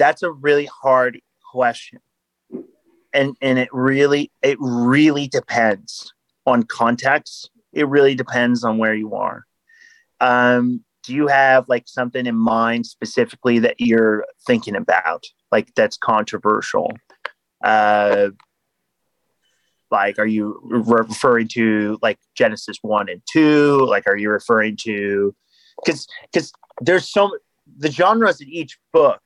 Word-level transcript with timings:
that's 0.00 0.22
a 0.22 0.32
really 0.32 0.66
hard 0.82 1.20
question. 1.52 2.00
And 3.12 3.36
and 3.42 3.58
it 3.58 3.68
really 3.72 4.32
it 4.42 4.56
really 4.60 5.28
depends 5.28 6.12
on 6.46 6.62
context. 6.62 7.50
It 7.72 7.86
really 7.86 8.14
depends 8.14 8.64
on 8.64 8.78
where 8.78 8.94
you 8.94 9.14
are. 9.14 9.44
Um, 10.20 10.84
do 11.04 11.14
you 11.14 11.26
have 11.26 11.68
like 11.68 11.84
something 11.86 12.24
in 12.24 12.36
mind 12.36 12.86
specifically 12.86 13.58
that 13.60 13.76
you're 13.78 14.24
thinking 14.46 14.74
about, 14.74 15.24
like 15.52 15.74
that's 15.74 15.98
controversial? 15.98 16.92
Uh, 17.62 18.30
like, 19.90 20.18
are 20.18 20.26
you 20.26 20.60
referring 20.64 21.48
to 21.48 21.98
like 22.00 22.18
Genesis 22.34 22.78
one 22.80 23.08
and 23.08 23.22
two? 23.30 23.84
Like, 23.86 24.06
are 24.06 24.16
you 24.16 24.30
referring 24.30 24.76
to 24.84 25.34
because 25.84 26.06
because 26.32 26.52
there's 26.80 27.08
so 27.08 27.36
the 27.76 27.90
genres 27.90 28.40
in 28.40 28.48
each 28.48 28.78
book 28.92 29.20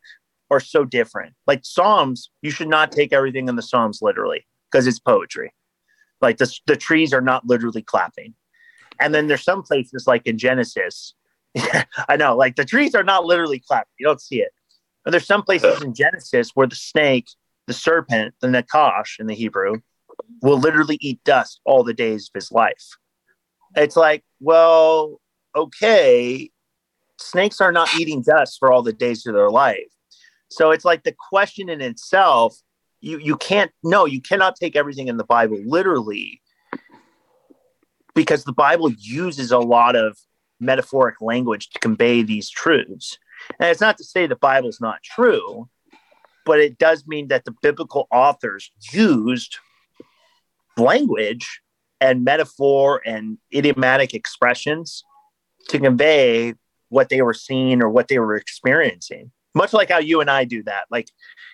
are 0.51 0.61
so 0.61 0.85
different. 0.85 1.35
Like 1.47 1.61
Psalms, 1.65 2.31
you 2.43 2.51
should 2.51 2.69
not 2.69 2.93
take 2.93 3.13
everything 3.13 3.49
in 3.49 3.57
the 3.57 3.63
Psalms 3.63 4.01
literally 4.03 4.47
because 4.71 4.87
it's 4.87 4.99
poetry. 4.99 5.53
Like 6.21 6.39
the 6.39 6.53
the 6.67 6.77
trees 6.77 7.13
are 7.13 7.21
not 7.21 7.47
literally 7.47 7.83
clapping, 7.83 8.35
and 9.01 9.15
then 9.15 9.27
there's 9.27 9.45
some 9.45 9.63
places 9.63 10.07
like 10.07 10.27
in 10.27 10.39
Genesis. 10.39 11.15
I 12.09 12.17
know, 12.17 12.37
like 12.37 12.57
the 12.57 12.65
trees 12.65 12.95
are 12.95 13.05
not 13.05 13.25
literally 13.25 13.61
clapping. 13.61 13.93
You 13.99 14.07
don't 14.07 14.21
see 14.21 14.41
it. 14.41 14.53
And 15.05 15.13
there's 15.13 15.27
some 15.27 15.43
places 15.43 15.83
in 15.83 15.95
Genesis 15.95 16.53
where 16.55 16.67
the 16.67 16.77
snake, 16.77 17.29
the 17.67 17.75
serpent, 17.75 18.35
the 18.41 18.49
nakash 18.49 19.21
in 19.21 19.27
the 19.27 19.35
Hebrew, 19.35 19.81
will 20.43 20.59
literally 20.59 20.99
eat 21.01 21.23
dust 21.25 21.61
all 21.65 21.85
the 21.85 21.95
days 21.95 22.31
of 22.31 22.41
his 22.41 22.51
life. 22.51 22.97
It's 23.77 23.97
like, 23.97 24.25
well, 24.41 25.21
okay, 25.55 26.51
snakes 27.19 27.61
are 27.61 27.73
not 27.73 27.95
eating 27.99 28.23
dust 28.23 28.59
for 28.59 28.73
all 28.73 28.83
the 28.83 28.93
days 28.93 29.27
of 29.27 29.35
their 29.35 29.51
life. 29.51 29.94
So 30.55 30.71
it's 30.71 30.85
like 30.85 31.03
the 31.03 31.15
question 31.31 31.69
in 31.69 31.81
itself, 31.81 32.57
you 33.01 33.19
you 33.19 33.37
can't 33.37 33.73
no, 33.83 34.07
you 34.07 34.21
cannot 34.21 34.55
take 34.55 34.77
everything 34.77 35.09
in 35.09 35.17
the 35.17 35.25
Bible 35.25 35.59
literally 35.67 36.41
because 38.15 38.45
the 38.45 38.53
Bible 38.53 38.91
uses 38.93 39.51
a 39.51 39.59
lot 39.59 39.97
of 39.97 40.17
metaphoric 40.61 41.21
language 41.21 41.71
to 41.71 41.81
convey 41.81 42.23
these 42.23 42.49
truths. 42.49 43.19
And 43.59 43.69
it's 43.69 43.81
not 43.81 43.99
to 43.99 44.05
say 44.05 44.27
the 44.27 44.37
Bible's 44.37 44.81
not 44.81 45.03
true, 45.03 45.69
but 46.47 46.61
it 46.61 46.79
does 46.79 47.05
mean 47.05 47.29
that 47.29 47.45
the 47.45 47.55
biblical 47.61 48.07
authors 48.13 48.71
used 48.93 49.57
language 50.77 51.61
and 52.01 52.23
metaphor 52.23 53.03
and 53.05 53.39
idiomatic 53.53 54.15
expressions 54.15 55.03
to 55.69 55.81
convey 55.81 56.55
what 56.91 57.09
they 57.09 57.23
were 57.23 57.35
seeing 57.35 57.83
or 57.83 57.91
what 57.91 58.07
they 58.07 58.21
were 58.21 58.37
experiencing. 58.37 59.33
Much 59.55 59.73
like 59.73 59.91
how 59.91 59.99
you 59.99 60.21
and 60.21 60.31
I 60.31 60.45
do 60.45 60.63
that. 60.65 60.85
Like 60.91 61.09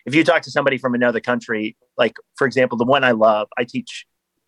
if 0.06 0.14
you 0.14 0.24
talk 0.24 0.42
to 0.42 0.50
somebody 0.50 0.78
from 0.78 0.94
another 0.94 1.20
country, 1.20 1.76
like 1.98 2.16
for 2.36 2.46
example, 2.46 2.78
the 2.78 2.84
one 2.84 3.04
I 3.04 3.12
love, 3.12 3.48
I 3.58 3.64
teach 3.64 4.06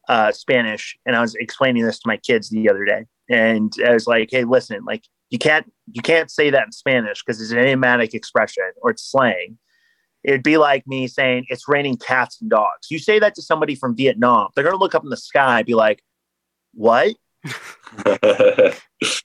uh, 0.08 0.32
Spanish, 0.32 0.98
and 1.06 1.14
I 1.14 1.20
was 1.20 1.34
explaining 1.34 1.84
this 1.84 1.98
to 2.00 2.08
my 2.08 2.16
kids 2.16 2.50
the 2.50 2.68
other 2.68 2.84
day, 2.84 3.04
and 3.28 3.72
I 3.86 3.92
was 3.92 4.06
like, 4.06 4.30
"Hey, 4.30 4.44
listen, 4.44 4.84
like 4.84 5.04
you 5.30 5.38
can't 5.38 5.70
you 5.90 6.02
can't 6.02 6.30
say 6.30 6.50
that 6.50 6.66
in 6.66 6.72
Spanish 6.72 7.22
because 7.24 7.40
it's 7.40 7.52
an 7.52 7.58
idiomatic 7.58 8.14
expression 8.14 8.70
or 8.82 8.90
it's 8.90 9.10
slang. 9.10 9.58
It'd 10.24 10.42
be 10.42 10.56
like 10.56 10.86
me 10.86 11.08
saying 11.08 11.46
it's 11.48 11.68
raining 11.68 11.96
cats 11.96 12.40
and 12.40 12.50
dogs. 12.50 12.90
You 12.90 12.98
say 12.98 13.18
that 13.18 13.34
to 13.36 13.42
somebody 13.42 13.74
from 13.74 13.96
Vietnam, 13.96 14.50
they're 14.54 14.64
gonna 14.64 14.76
look 14.76 14.94
up 14.94 15.04
in 15.04 15.10
the 15.10 15.16
sky 15.16 15.58
and 15.58 15.66
be 15.66 15.74
like, 15.74 16.02
"What? 16.74 17.14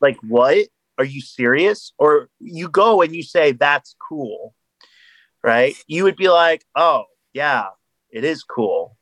like 0.02 0.18
what? 0.22 0.68
Are 0.98 1.06
you 1.06 1.22
serious?" 1.22 1.94
Or 1.98 2.30
you 2.40 2.70
go 2.70 3.02
and 3.02 3.16
you 3.16 3.24
say, 3.24 3.52
"That's 3.52 3.96
cool," 4.08 4.54
right? 5.44 5.76
You 5.88 6.04
would 6.04 6.16
be 6.16 6.30
like, 6.30 6.66
"Oh 6.76 7.06
yeah, 7.34 7.68
it 8.10 8.24
is 8.24 8.44
cool." 8.44 8.98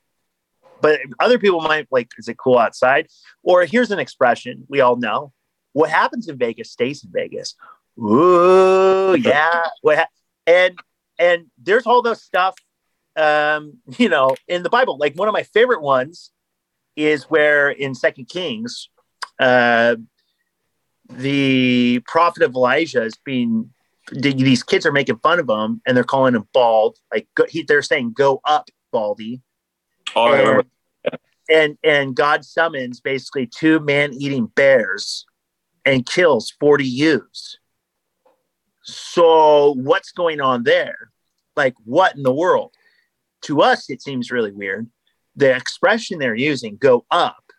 But 0.80 1.00
other 1.18 1.38
people 1.38 1.60
might 1.62 1.88
like, 1.90 2.10
is 2.18 2.28
it 2.28 2.36
cool 2.36 2.58
outside? 2.58 3.08
Or 3.42 3.64
here's 3.64 3.90
an 3.90 3.98
expression 3.98 4.66
we 4.68 4.80
all 4.80 4.96
know: 4.96 5.32
what 5.72 5.90
happens 5.90 6.28
in 6.28 6.38
Vegas 6.38 6.70
stays 6.70 7.04
in 7.04 7.10
Vegas. 7.12 7.54
Ooh, 7.98 9.14
yeah. 9.20 9.62
What 9.82 9.98
ha- 9.98 10.08
and 10.46 10.78
and 11.18 11.46
there's 11.58 11.86
all 11.86 12.02
those 12.02 12.22
stuff, 12.22 12.54
um, 13.16 13.74
you 13.98 14.08
know, 14.08 14.36
in 14.48 14.62
the 14.62 14.70
Bible. 14.70 14.96
Like 14.98 15.14
one 15.14 15.28
of 15.28 15.34
my 15.34 15.42
favorite 15.42 15.82
ones 15.82 16.30
is 16.96 17.24
where 17.24 17.68
in 17.68 17.94
Second 17.94 18.26
Kings, 18.26 18.88
uh, 19.38 19.96
the 21.08 22.00
prophet 22.06 22.42
of 22.42 22.54
Elijah 22.54 23.02
is 23.02 23.16
being. 23.24 23.70
These 24.12 24.62
kids 24.62 24.86
are 24.86 24.92
making 24.92 25.18
fun 25.18 25.40
of 25.40 25.48
him, 25.48 25.80
and 25.86 25.96
they're 25.96 26.04
calling 26.04 26.34
him 26.34 26.48
bald. 26.52 26.98
Like 27.12 27.26
he, 27.48 27.62
they're 27.62 27.82
saying, 27.82 28.12
"Go 28.12 28.40
up, 28.44 28.68
Baldy." 28.92 29.42
Oh, 30.14 30.32
and, 30.32 31.18
and 31.50 31.78
and 31.82 32.14
God 32.14 32.44
summons 32.44 33.00
basically 33.00 33.46
two 33.46 33.80
man-eating 33.80 34.46
bears 34.46 35.26
and 35.84 36.06
kills 36.06 36.52
40 36.60 36.84
ewes. 36.84 37.58
So 38.82 39.74
what's 39.74 40.12
going 40.12 40.40
on 40.40 40.64
there? 40.64 41.10
Like 41.56 41.74
what 41.84 42.16
in 42.16 42.22
the 42.22 42.32
world? 42.32 42.72
To 43.42 43.62
us, 43.62 43.90
it 43.90 44.02
seems 44.02 44.30
really 44.30 44.52
weird. 44.52 44.88
The 45.36 45.54
expression 45.54 46.18
they're 46.18 46.34
using, 46.34 46.76
go 46.76 47.04
up, 47.10 47.52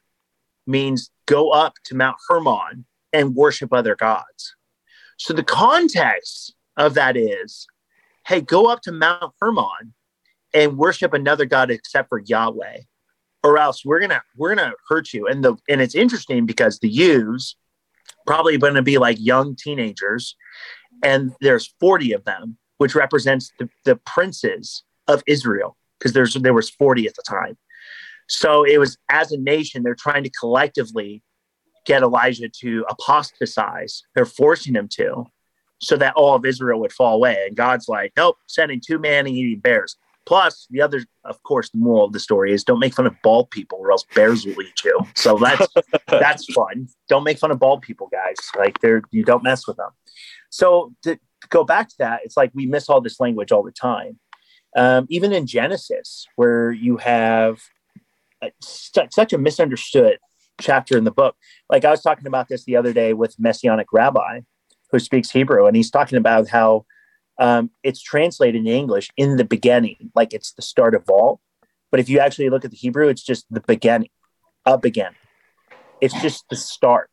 means 0.65 1.11
go 1.25 1.51
up 1.51 1.75
to 1.85 1.95
Mount 1.95 2.17
Hermon 2.27 2.85
and 3.17 3.33
worship 3.35 3.73
other 3.73 3.95
gods. 3.95 4.55
So 5.17 5.33
the 5.33 5.43
context 5.43 6.53
of 6.77 6.93
that 6.93 7.17
is, 7.17 7.65
hey, 8.27 8.41
go 8.41 8.67
up 8.67 8.81
to 8.83 8.91
Mount 8.91 9.33
Hermon 9.41 9.95
and 10.53 10.77
worship 10.77 11.13
another 11.13 11.45
god 11.45 11.71
except 11.71 12.09
for 12.09 12.19
Yahweh, 12.19 12.81
or 13.43 13.57
else 13.57 13.83
we're 13.83 13.99
gonna 13.99 14.21
we're 14.35 14.53
gonna 14.53 14.73
hurt 14.87 15.13
you. 15.13 15.27
And 15.27 15.43
the 15.43 15.55
and 15.67 15.81
it's 15.81 15.95
interesting 15.95 16.45
because 16.45 16.77
the 16.77 16.89
ewes 16.89 17.55
probably 18.27 18.59
to 18.59 18.83
be 18.83 18.99
like 18.99 19.17
young 19.19 19.55
teenagers, 19.55 20.35
and 21.03 21.31
there's 21.41 21.73
40 21.79 22.13
of 22.13 22.23
them, 22.23 22.57
which 22.77 22.93
represents 22.93 23.51
the, 23.57 23.67
the 23.83 23.95
princes 23.95 24.83
of 25.07 25.23
Israel 25.25 25.75
because 25.97 26.13
there's 26.13 26.35
there 26.35 26.53
was 26.53 26.69
40 26.69 27.07
at 27.07 27.15
the 27.15 27.23
time. 27.27 27.57
So 28.29 28.63
it 28.63 28.77
was 28.77 28.95
as 29.09 29.31
a 29.31 29.39
nation 29.39 29.81
they're 29.81 29.95
trying 29.95 30.23
to 30.23 30.29
collectively 30.29 31.23
get 31.87 32.03
Elijah 32.03 32.49
to 32.49 32.85
apostatize. 32.89 34.03
They're 34.13 34.25
forcing 34.25 34.75
him 34.75 34.87
to, 34.89 35.25
so 35.81 35.95
that 35.97 36.13
all 36.15 36.35
of 36.35 36.45
Israel 36.45 36.79
would 36.81 36.91
fall 36.91 37.15
away. 37.15 37.45
And 37.47 37.55
God's 37.55 37.87
like, 37.87 38.11
nope, 38.15 38.37
sending 38.45 38.81
two 38.85 38.99
man 38.99 39.25
and 39.25 39.35
eating 39.35 39.59
bears. 39.59 39.95
Plus, 40.25 40.67
the 40.69 40.81
other, 40.81 41.05
of 41.23 41.41
course, 41.43 41.69
the 41.69 41.77
moral 41.77 42.05
of 42.05 42.11
the 42.11 42.19
story 42.19 42.51
is 42.51 42.65
don't 42.65 42.79
make 42.79 42.93
fun 42.93 43.07
of 43.07 43.15
bald 43.23 43.49
people, 43.49 43.77
or 43.79 43.91
else 43.91 44.05
bears 44.13 44.45
will 44.45 44.61
eat 44.61 44.83
you. 44.83 44.99
So 45.15 45.37
that's 45.37 45.67
that's 46.07 46.45
fun. 46.53 46.87
Don't 47.07 47.23
make 47.23 47.39
fun 47.39 47.49
of 47.49 47.59
bald 47.59 47.81
people, 47.81 48.09
guys. 48.11 48.35
Like 48.57 48.79
they're 48.81 49.01
you 49.09 49.23
don't 49.23 49.41
mess 49.41 49.65
with 49.65 49.77
them. 49.77 49.91
So 50.49 50.93
to 51.03 51.17
go 51.47 51.63
back 51.63 51.87
to 51.87 51.95
that, 51.99 52.21
it's 52.25 52.35
like 52.35 52.51
we 52.53 52.65
miss 52.65 52.89
all 52.89 52.99
this 52.99 53.21
language 53.21 53.53
all 53.53 53.63
the 53.63 53.71
time. 53.71 54.19
Um, 54.75 55.05
even 55.09 55.31
in 55.31 55.47
Genesis, 55.47 56.27
where 56.35 56.73
you 56.73 56.97
have 56.97 57.61
a, 58.43 58.51
such 58.61 59.31
a 59.31 59.37
misunderstood 59.37 60.19
chapter 60.59 60.97
in 60.97 61.03
the 61.03 61.11
book. 61.11 61.35
Like 61.69 61.85
I 61.85 61.91
was 61.91 62.01
talking 62.01 62.27
about 62.27 62.47
this 62.47 62.65
the 62.65 62.75
other 62.75 62.93
day 62.93 63.13
with 63.13 63.39
Messianic 63.39 63.87
Rabbi, 63.91 64.41
who 64.91 64.99
speaks 64.99 65.31
Hebrew, 65.31 65.65
and 65.65 65.75
he's 65.75 65.91
talking 65.91 66.17
about 66.17 66.49
how 66.49 66.85
um, 67.39 67.69
it's 67.83 68.01
translated 68.01 68.61
in 68.61 68.67
English 68.67 69.09
in 69.17 69.37
the 69.37 69.45
beginning, 69.45 70.11
like 70.15 70.33
it's 70.33 70.53
the 70.53 70.61
start 70.61 70.95
of 70.95 71.03
all. 71.09 71.39
But 71.91 71.99
if 71.99 72.09
you 72.09 72.19
actually 72.19 72.49
look 72.49 72.65
at 72.65 72.71
the 72.71 72.77
Hebrew, 72.77 73.07
it's 73.07 73.23
just 73.23 73.45
the 73.49 73.61
beginning, 73.61 74.09
a 74.65 74.77
beginning. 74.77 75.13
It's 76.01 76.19
just 76.21 76.45
the 76.49 76.55
start. 76.55 77.11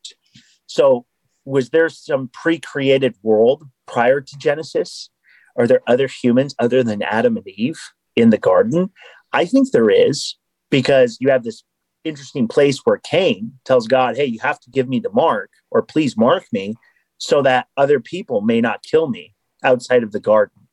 So, 0.67 1.05
was 1.45 1.69
there 1.69 1.89
some 1.89 2.29
pre 2.33 2.59
created 2.59 3.15
world 3.21 3.67
prior 3.85 4.19
to 4.19 4.37
Genesis? 4.37 5.09
Are 5.57 5.67
there 5.67 5.81
other 5.87 6.07
humans 6.07 6.55
other 6.59 6.83
than 6.83 7.01
Adam 7.01 7.37
and 7.37 7.47
Eve 7.47 7.79
in 8.15 8.29
the 8.31 8.37
garden? 8.37 8.89
I 9.31 9.45
think 9.45 9.71
there 9.71 9.89
is 9.89 10.37
because 10.69 11.17
you 11.19 11.29
have 11.29 11.43
this 11.43 11.63
interesting 12.05 12.47
place 12.47 12.79
where 12.85 12.97
Cain 12.97 13.59
tells 13.65 13.87
God, 13.87 14.15
Hey, 14.15 14.25
you 14.25 14.39
have 14.39 14.59
to 14.61 14.69
give 14.69 14.87
me 14.87 14.99
the 14.99 15.11
mark, 15.11 15.51
or 15.71 15.81
please 15.81 16.15
mark 16.15 16.45
me 16.53 16.75
so 17.17 17.41
that 17.41 17.67
other 17.75 17.99
people 17.99 18.41
may 18.41 18.61
not 18.61 18.83
kill 18.83 19.07
me 19.07 19.33
outside 19.63 20.03
of 20.03 20.11
the 20.11 20.19
garden. 20.19 20.67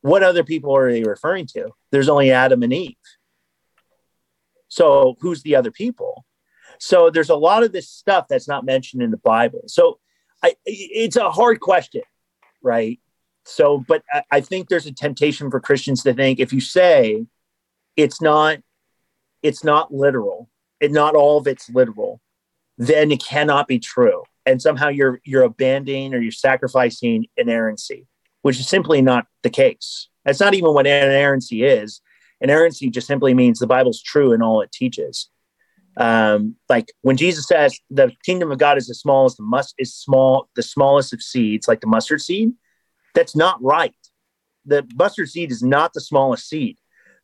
What 0.00 0.22
other 0.22 0.44
people 0.44 0.74
are 0.76 0.90
they 0.90 1.02
referring 1.02 1.46
to? 1.48 1.70
There's 1.90 2.08
only 2.08 2.30
Adam 2.30 2.62
and 2.62 2.72
Eve. 2.72 2.94
So 4.68 5.16
who's 5.20 5.42
the 5.42 5.56
other 5.56 5.70
people? 5.70 6.24
So 6.78 7.10
there's 7.10 7.30
a 7.30 7.36
lot 7.36 7.62
of 7.62 7.72
this 7.72 7.88
stuff 7.88 8.26
that's 8.28 8.48
not 8.48 8.64
mentioned 8.64 9.02
in 9.02 9.10
the 9.10 9.16
Bible. 9.16 9.62
So 9.66 9.98
I, 10.42 10.54
it's 10.64 11.16
a 11.16 11.30
hard 11.30 11.60
question, 11.60 12.02
right? 12.62 13.00
So, 13.44 13.84
but 13.86 14.02
I, 14.12 14.22
I 14.30 14.40
think 14.40 14.68
there's 14.68 14.86
a 14.86 14.92
temptation 14.92 15.50
for 15.50 15.60
Christians 15.60 16.02
to 16.02 16.14
think 16.14 16.38
if 16.38 16.52
you 16.52 16.60
say 16.60 17.26
it's 17.96 18.20
not, 18.20 18.58
it's 19.46 19.64
not 19.64 19.92
literal, 19.92 20.50
and 20.80 20.92
not 20.92 21.14
all 21.14 21.38
of 21.38 21.46
it's 21.46 21.70
literal, 21.70 22.20
then 22.78 23.10
it 23.10 23.24
cannot 23.24 23.68
be 23.68 23.78
true 23.78 24.22
and 24.44 24.60
somehow 24.60 24.88
you're 24.88 25.20
you're 25.24 25.42
abandoning 25.42 26.14
or 26.14 26.18
you're 26.18 26.30
sacrificing 26.30 27.26
inerrancy 27.36 28.06
which 28.46 28.60
is 28.60 28.68
simply 28.68 29.02
not 29.02 29.26
the 29.42 29.50
case. 29.50 30.08
That's 30.24 30.38
not 30.38 30.54
even 30.54 30.72
what 30.72 30.86
inerrancy 30.86 31.64
is. 31.64 32.00
Inerrancy 32.40 32.90
just 32.90 33.08
simply 33.08 33.34
means 33.34 33.58
the 33.58 33.66
Bible's 33.66 34.00
true 34.00 34.32
in 34.32 34.40
all 34.40 34.60
it 34.60 34.70
teaches. 34.70 35.28
Um, 35.96 36.54
like 36.68 36.92
when 37.02 37.16
Jesus 37.16 37.48
says 37.48 37.76
the 37.90 38.12
kingdom 38.24 38.52
of 38.52 38.58
God 38.58 38.78
is 38.78 38.86
the 38.86 38.94
smallest, 38.94 39.38
the 39.38 39.42
must 39.42 39.74
is 39.78 39.92
small, 39.92 40.48
the 40.54 40.62
smallest 40.62 41.12
of 41.12 41.22
seeds, 41.22 41.66
like 41.66 41.80
the 41.80 41.88
mustard 41.88 42.22
seed. 42.22 42.52
That's 43.16 43.34
not 43.34 43.60
right. 43.60 43.96
The 44.64 44.86
mustard 44.94 45.28
seed 45.28 45.50
is 45.50 45.64
not 45.64 45.92
the 45.92 46.00
smallest 46.00 46.48
seed. 46.48 46.78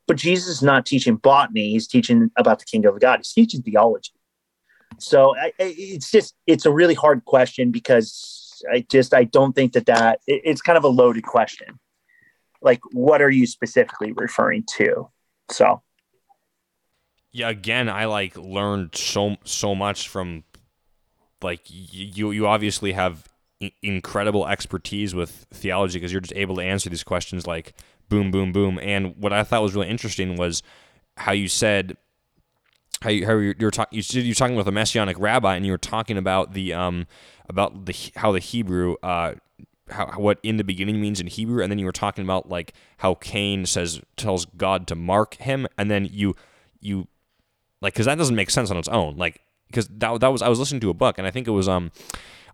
But 0.07 0.17
Jesus 0.17 0.49
is 0.49 0.63
not 0.63 0.87
teaching 0.87 1.17
botany; 1.17 1.71
he's 1.71 1.87
teaching 1.87 2.31
about 2.37 2.59
the 2.59 2.65
kingdom 2.65 2.95
of 2.95 3.01
God. 3.01 3.19
He's 3.19 3.33
teaching 3.33 3.63
theology. 3.63 4.13
So 4.99 5.37
I, 5.37 5.53
it's 5.59 6.11
just 6.11 6.35
it's 6.47 6.67
a 6.67 6.71
really 6.71 6.95
hard 6.95 7.25
question 7.25 7.71
because 7.71 8.63
I 8.73 8.85
just 8.91 9.15
I 9.15 9.25
don't 9.25 9.55
think 9.55 9.73
that 9.73 9.87
that 9.87 10.21
it, 10.27 10.43
it's 10.45 10.61
kind 10.61 10.77
of 10.77 10.85
a 10.85 10.89
loaded 10.89 11.25
question. 11.25 11.79
Like, 12.61 12.81
what 12.93 13.23
are 13.23 13.31
you 13.31 13.47
specifically 13.47 14.13
referring 14.13 14.65
to? 14.77 15.09
So 15.51 15.83
yeah 17.33 17.49
again 17.49 17.89
i 17.89 18.05
like 18.05 18.37
learned 18.37 18.95
so 18.95 19.37
so 19.45 19.75
much 19.75 20.09
from 20.09 20.45
like 21.43 21.63
you 21.67 22.31
you 22.31 22.47
obviously 22.47 22.93
have 22.93 23.29
incredible 23.81 24.47
expertise 24.47 25.15
with 25.15 25.47
theology 25.53 25.99
because 25.99 26.13
you're 26.13 26.21
just 26.21 26.35
able 26.37 26.57
to 26.57 26.63
answer 26.63 26.91
these 26.91 27.05
questions 27.05 27.47
like 27.47 27.75
boom 28.13 28.31
boom 28.31 28.53
boom. 28.53 28.79
And 28.83 29.17
what 29.17 29.33
i 29.33 29.43
thought 29.43 29.63
was 29.63 29.75
really 29.75 29.89
interesting 29.89 30.37
was 30.37 30.63
how 31.17 31.33
you 31.33 31.49
said 31.49 31.97
how 33.01 33.11
you 33.11 33.27
how 33.27 33.33
you're, 33.33 33.55
you're 33.59 33.71
talking 33.71 33.99
you 33.99 34.23
you're 34.23 34.35
talking 34.35 34.57
with 34.57 34.69
a 34.69 34.73
messianic 34.73 35.19
rabbi 35.19 35.57
and 35.57 35.65
you 35.65 35.73
were 35.73 35.79
talking 35.79 36.19
about 36.19 36.53
the 36.53 36.73
um 36.73 37.07
about 37.49 37.87
the 37.87 37.95
how 38.17 38.33
the 38.33 38.39
hebrew 38.39 38.97
uh 39.03 39.35
how, 39.91 40.07
what 40.17 40.39
in 40.43 40.57
the 40.57 40.65
beginning 40.65 41.01
means 41.01 41.21
in 41.21 41.27
Hebrew, 41.27 41.63
and 41.63 41.71
then 41.71 41.79
you 41.79 41.85
were 41.85 41.93
talking 41.93 42.25
about 42.25 42.49
like 42.49 42.73
how 42.99 43.15
Cain 43.15 43.67
says 43.67 44.01
tells 44.17 44.47
God 44.47 44.87
to 44.87 44.95
mark 44.95 45.35
him, 45.35 45.67
and 45.77 45.91
then 45.91 46.09
you 46.11 46.35
you 46.81 47.09
like 47.81 47.95
because 47.95 48.07
that 48.07 48.17
doesn't 48.17 48.37
make 48.37 48.51
sense 48.51 48.71
on 48.71 48.77
its 48.77 48.89
own. 48.89 49.17
Like 49.17 49.41
because 49.67 49.89
that 49.89 50.21
that 50.21 50.29
was 50.29 50.41
I 50.41 50.49
was 50.49 50.59
listening 50.59 50.81
to 50.83 50.91
a 50.91 50.95
book 50.95 51.19
and 51.19 51.27
I 51.27 51.31
think 51.31 51.47
it 51.49 51.53
was 51.53 51.69
um 51.69 51.91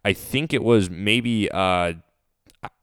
I 0.04 0.12
think 0.12 0.52
it 0.52 0.62
was 0.62 0.88
maybe 0.88 1.50
uh 1.50 1.94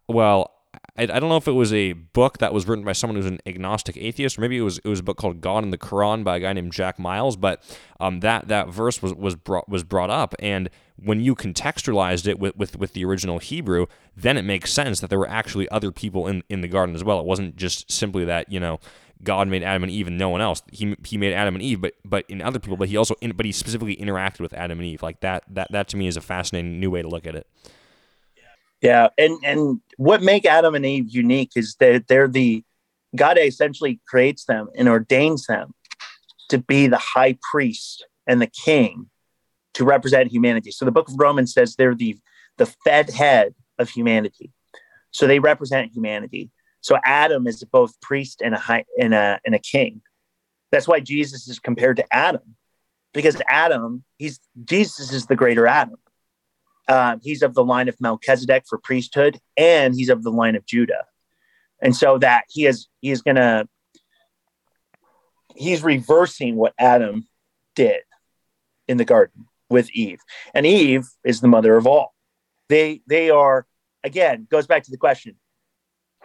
well 0.07 0.54
I, 0.97 1.03
I 1.03 1.19
don't 1.19 1.29
know 1.29 1.37
if 1.37 1.47
it 1.47 1.53
was 1.53 1.73
a 1.73 1.93
book 1.93 2.37
that 2.37 2.53
was 2.53 2.67
written 2.67 2.85
by 2.85 2.93
someone 2.93 3.15
who's 3.15 3.25
an 3.25 3.39
agnostic 3.45 3.97
atheist, 3.97 4.37
or 4.37 4.41
maybe 4.41 4.57
it 4.57 4.61
was 4.61 4.77
it 4.79 4.87
was 4.87 4.99
a 4.99 5.03
book 5.03 5.17
called 5.17 5.41
God 5.41 5.63
and 5.63 5.73
the 5.73 5.77
Quran 5.77 6.23
by 6.23 6.37
a 6.37 6.39
guy 6.39 6.53
named 6.53 6.71
Jack 6.71 6.99
Miles. 6.99 7.35
But 7.35 7.61
um, 7.99 8.21
that 8.21 8.47
that 8.47 8.69
verse 8.69 9.01
was 9.01 9.13
was 9.13 9.35
brought 9.35 9.67
was 9.67 9.83
brought 9.83 10.09
up, 10.09 10.35
and 10.39 10.69
when 10.97 11.19
you 11.19 11.35
contextualized 11.35 12.27
it 12.27 12.39
with, 12.39 12.55
with 12.55 12.77
with 12.77 12.93
the 12.93 13.03
original 13.05 13.39
Hebrew, 13.39 13.87
then 14.15 14.37
it 14.37 14.43
makes 14.43 14.71
sense 14.71 14.99
that 15.01 15.09
there 15.09 15.19
were 15.19 15.29
actually 15.29 15.67
other 15.69 15.91
people 15.91 16.27
in 16.27 16.43
in 16.49 16.61
the 16.61 16.67
garden 16.67 16.95
as 16.95 17.03
well. 17.03 17.19
It 17.19 17.25
wasn't 17.25 17.55
just 17.55 17.91
simply 17.91 18.25
that 18.25 18.51
you 18.51 18.59
know 18.59 18.79
God 19.23 19.47
made 19.47 19.63
Adam 19.63 19.83
and 19.83 19.91
Eve 19.91 20.07
and 20.07 20.17
no 20.17 20.29
one 20.29 20.41
else. 20.41 20.61
He, 20.71 20.95
he 21.05 21.17
made 21.17 21.33
Adam 21.33 21.55
and 21.55 21.61
Eve, 21.61 21.81
but 21.81 21.93
but 22.03 22.25
in 22.29 22.41
other 22.41 22.59
people, 22.59 22.77
but 22.77 22.89
he 22.89 22.97
also 22.97 23.15
in, 23.21 23.31
but 23.31 23.45
he 23.45 23.51
specifically 23.51 23.95
interacted 23.95 24.39
with 24.39 24.53
Adam 24.53 24.79
and 24.79 24.87
Eve. 24.87 25.03
Like 25.03 25.21
that 25.21 25.43
that 25.49 25.71
that 25.71 25.87
to 25.89 25.97
me 25.97 26.07
is 26.07 26.17
a 26.17 26.21
fascinating 26.21 26.79
new 26.79 26.91
way 26.91 27.01
to 27.01 27.07
look 27.07 27.27
at 27.27 27.35
it. 27.35 27.47
Yeah, 28.85 29.09
and 29.17 29.39
and 29.43 29.81
what 29.97 30.21
make 30.21 30.45
Adam 30.45 30.75
and 30.75 30.85
Eve 30.85 31.09
unique 31.09 31.53
is 31.55 31.75
that 31.79 32.07
they're 32.07 32.27
the 32.27 32.63
God 33.15 33.37
essentially 33.39 33.99
creates 34.07 34.45
them 34.45 34.67
and 34.77 34.87
ordains 34.87 35.47
them 35.47 35.73
to 36.49 36.59
be 36.59 36.85
the 36.85 36.97
high 36.97 37.37
priest 37.51 38.05
and 38.27 38.39
the 38.39 38.47
king 38.47 39.09
to 39.73 39.85
represent 39.85 40.31
humanity. 40.31 40.69
So 40.69 40.85
the 40.85 40.91
book 40.91 41.09
of 41.09 41.15
Romans 41.17 41.53
says 41.53 41.75
they're 41.75 41.95
the 41.95 42.17
the 42.57 42.67
fed 42.83 43.09
head 43.09 43.55
of 43.79 43.89
humanity. 43.89 44.51
So 45.09 45.25
they 45.25 45.39
represent 45.39 45.91
humanity. 45.91 46.51
So 46.81 46.99
Adam 47.03 47.47
is 47.47 47.63
both 47.63 47.99
priest 48.01 48.41
and 48.43 48.53
a 48.53 48.59
high, 48.59 48.85
and 48.99 49.15
a 49.15 49.39
and 49.43 49.55
a 49.55 49.59
king. 49.59 50.01
That's 50.71 50.87
why 50.87 50.99
Jesus 50.99 51.47
is 51.47 51.57
compared 51.57 51.97
to 51.97 52.05
Adam, 52.11 52.55
because 53.13 53.41
Adam, 53.47 54.03
he's 54.17 54.39
Jesus 54.63 55.11
is 55.11 55.25
the 55.25 55.35
greater 55.35 55.65
Adam. 55.65 55.97
Uh, 56.87 57.17
he's 57.23 57.41
of 57.41 57.53
the 57.53 57.63
line 57.63 57.89
of 57.89 57.99
Melchizedek 57.99 58.65
for 58.67 58.77
priesthood, 58.77 59.39
and 59.57 59.95
he's 59.95 60.09
of 60.09 60.23
the 60.23 60.31
line 60.31 60.55
of 60.55 60.65
Judah, 60.65 61.05
and 61.81 61.95
so 61.95 62.17
that 62.19 62.43
he 62.49 62.65
is 62.65 62.87
he 63.01 63.11
is 63.11 63.21
gonna 63.21 63.67
he's 65.55 65.83
reversing 65.83 66.55
what 66.55 66.73
Adam 66.77 67.27
did 67.75 68.01
in 68.87 68.97
the 68.97 69.05
garden 69.05 69.45
with 69.69 69.89
Eve, 69.91 70.19
and 70.53 70.65
Eve 70.65 71.07
is 71.23 71.41
the 71.41 71.47
mother 71.47 71.75
of 71.75 71.87
all. 71.87 72.13
They 72.69 73.01
they 73.07 73.29
are 73.29 73.65
again 74.03 74.47
goes 74.49 74.67
back 74.67 74.83
to 74.83 74.91
the 74.91 74.97
question 74.97 75.35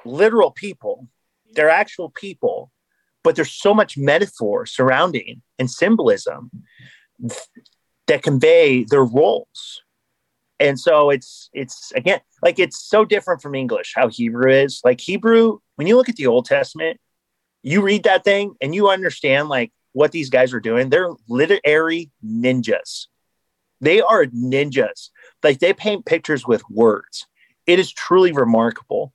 literal 0.05 0.51
people, 0.51 1.09
they're 1.53 1.71
actual 1.71 2.11
people, 2.11 2.71
but 3.23 3.37
there's 3.37 3.53
so 3.53 3.75
much 3.75 3.99
metaphor 3.99 4.67
surrounding 4.67 5.43
and 5.59 5.71
symbolism 5.71 6.51
that 8.06 8.23
convey 8.23 8.85
their 8.85 9.05
roles. 9.05 9.83
And 10.61 10.79
so 10.79 11.11
it's 11.11 11.49
it's 11.53 11.91
again 11.93 12.21
like 12.43 12.59
it's 12.59 12.79
so 12.79 13.05
different 13.05 13.43
from 13.43 13.55
English 13.55 13.95
how 13.97 14.09
Hebrew 14.09 14.53
is. 14.53 14.81
Like 14.85 15.01
Hebrew, 15.01 15.59
when 15.77 15.87
you 15.87 15.97
look 15.97 16.09
at 16.09 16.17
the 16.17 16.27
Old 16.27 16.45
Testament, 16.45 17.01
you 17.62 17.83
read 17.83 18.05
that 18.05 18.25
thing 18.25 18.55
and 18.61 18.75
you 18.75 18.91
understand 18.91 19.49
like 19.49 19.73
what 19.93 20.12
these 20.12 20.31
guys 20.31 20.53
are 20.53 20.61
doing. 20.61 20.91
They're 20.91 21.11
literary 21.29 22.11
ninjas. 22.25 23.07
They 23.81 24.01
are 24.03 24.27
ninjas. 24.27 25.09
Like 25.43 25.59
they 25.59 25.73
paint 25.73 26.05
pictures 26.05 26.47
with 26.47 26.63
words. 26.69 27.27
It 27.67 27.79
is 27.79 27.91
truly 27.91 28.33
remarkable 28.33 29.13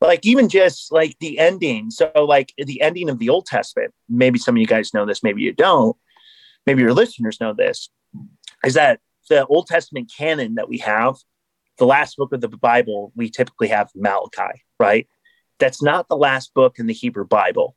like 0.00 0.24
even 0.26 0.48
just 0.48 0.92
like 0.92 1.16
the 1.20 1.38
ending 1.38 1.90
so 1.90 2.10
like 2.16 2.52
the 2.58 2.80
ending 2.80 3.08
of 3.08 3.18
the 3.18 3.28
old 3.28 3.46
testament 3.46 3.92
maybe 4.08 4.38
some 4.38 4.54
of 4.54 4.60
you 4.60 4.66
guys 4.66 4.92
know 4.92 5.06
this 5.06 5.22
maybe 5.22 5.42
you 5.42 5.52
don't 5.52 5.96
maybe 6.66 6.82
your 6.82 6.92
listeners 6.92 7.40
know 7.40 7.52
this 7.52 7.90
is 8.64 8.74
that 8.74 9.00
the 9.28 9.46
old 9.46 9.66
testament 9.66 10.12
canon 10.16 10.54
that 10.54 10.68
we 10.68 10.78
have 10.78 11.16
the 11.78 11.86
last 11.86 12.16
book 12.16 12.32
of 12.32 12.40
the 12.40 12.48
bible 12.48 13.12
we 13.14 13.28
typically 13.28 13.68
have 13.68 13.90
malachi 13.94 14.62
right 14.80 15.06
that's 15.58 15.82
not 15.82 16.08
the 16.08 16.16
last 16.16 16.54
book 16.54 16.78
in 16.78 16.86
the 16.86 16.94
hebrew 16.94 17.26
bible 17.26 17.76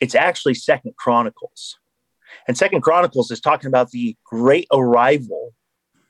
it's 0.00 0.14
actually 0.14 0.54
second 0.54 0.94
chronicles 0.96 1.78
and 2.48 2.56
second 2.56 2.80
chronicles 2.80 3.30
is 3.30 3.40
talking 3.40 3.68
about 3.68 3.90
the 3.90 4.16
great 4.24 4.66
arrival 4.72 5.54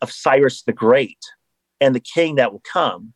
of 0.00 0.10
cyrus 0.10 0.62
the 0.62 0.72
great 0.72 1.18
and 1.80 1.94
the 1.94 2.00
king 2.00 2.36
that 2.36 2.52
will 2.52 2.62
come 2.70 3.14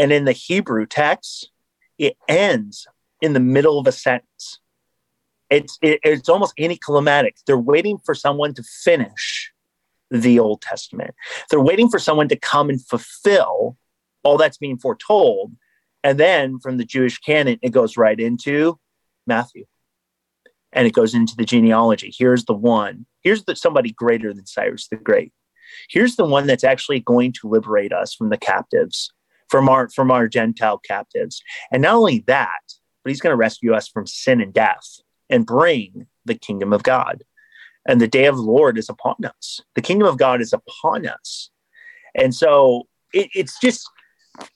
and 0.00 0.12
in 0.12 0.24
the 0.24 0.32
Hebrew 0.32 0.86
text, 0.86 1.50
it 1.98 2.16
ends 2.26 2.86
in 3.20 3.34
the 3.34 3.40
middle 3.40 3.78
of 3.78 3.86
a 3.86 3.92
sentence. 3.92 4.60
It's 5.50 5.78
it, 5.82 6.00
it's 6.02 6.30
almost 6.30 6.54
anticlimactic. 6.58 7.36
They're 7.46 7.58
waiting 7.58 7.98
for 7.98 8.14
someone 8.14 8.54
to 8.54 8.62
finish 8.62 9.52
the 10.10 10.38
Old 10.38 10.62
Testament. 10.62 11.14
They're 11.48 11.60
waiting 11.60 11.88
for 11.88 11.98
someone 11.98 12.28
to 12.28 12.36
come 12.36 12.70
and 12.70 12.84
fulfill 12.84 13.76
all 14.22 14.36
that's 14.36 14.58
being 14.58 14.78
foretold. 14.78 15.52
And 16.02 16.18
then 16.18 16.58
from 16.58 16.78
the 16.78 16.84
Jewish 16.84 17.18
canon, 17.18 17.58
it 17.62 17.70
goes 17.70 17.96
right 17.96 18.18
into 18.18 18.78
Matthew. 19.26 19.66
And 20.72 20.86
it 20.86 20.92
goes 20.92 21.14
into 21.14 21.34
the 21.36 21.44
genealogy. 21.44 22.12
Here's 22.16 22.44
the 22.44 22.54
one. 22.54 23.06
Here's 23.22 23.44
the 23.44 23.56
somebody 23.56 23.92
greater 23.92 24.32
than 24.32 24.46
Cyrus 24.46 24.88
the 24.88 24.96
Great. 24.96 25.32
Here's 25.88 26.16
the 26.16 26.24
one 26.24 26.46
that's 26.46 26.64
actually 26.64 27.00
going 27.00 27.32
to 27.40 27.48
liberate 27.48 27.92
us 27.92 28.14
from 28.14 28.30
the 28.30 28.36
captives 28.36 29.12
from 29.50 29.68
our 29.68 29.88
from 29.90 30.10
our 30.10 30.28
Gentile 30.28 30.78
captives. 30.78 31.42
And 31.70 31.82
not 31.82 31.96
only 31.96 32.20
that, 32.26 32.60
but 33.04 33.10
he's 33.10 33.20
going 33.20 33.32
to 33.32 33.36
rescue 33.36 33.74
us 33.74 33.88
from 33.88 34.06
sin 34.06 34.40
and 34.40 34.54
death 34.54 35.00
and 35.28 35.44
bring 35.44 36.06
the 36.24 36.34
kingdom 36.34 36.72
of 36.72 36.82
God. 36.82 37.24
And 37.90 38.00
the 38.00 38.06
day 38.06 38.26
of 38.26 38.36
the 38.36 38.42
Lord 38.42 38.78
is 38.78 38.88
upon 38.88 39.16
us. 39.24 39.60
The 39.74 39.82
kingdom 39.82 40.06
of 40.06 40.16
God 40.16 40.40
is 40.40 40.52
upon 40.52 41.08
us. 41.08 41.50
And 42.14 42.32
so 42.32 42.86
it, 43.12 43.30
it's 43.34 43.58
just 43.58 43.84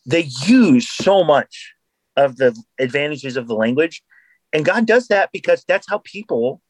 they 0.06 0.28
use 0.46 0.88
so 0.88 1.24
much 1.24 1.74
of 2.16 2.36
the 2.36 2.56
advantages 2.78 3.36
of 3.36 3.48
the 3.48 3.56
language. 3.56 4.04
And 4.52 4.64
God 4.64 4.86
does 4.86 5.08
that 5.08 5.30
because 5.32 5.64
that's 5.66 5.88
how 5.88 5.98
people 6.04 6.62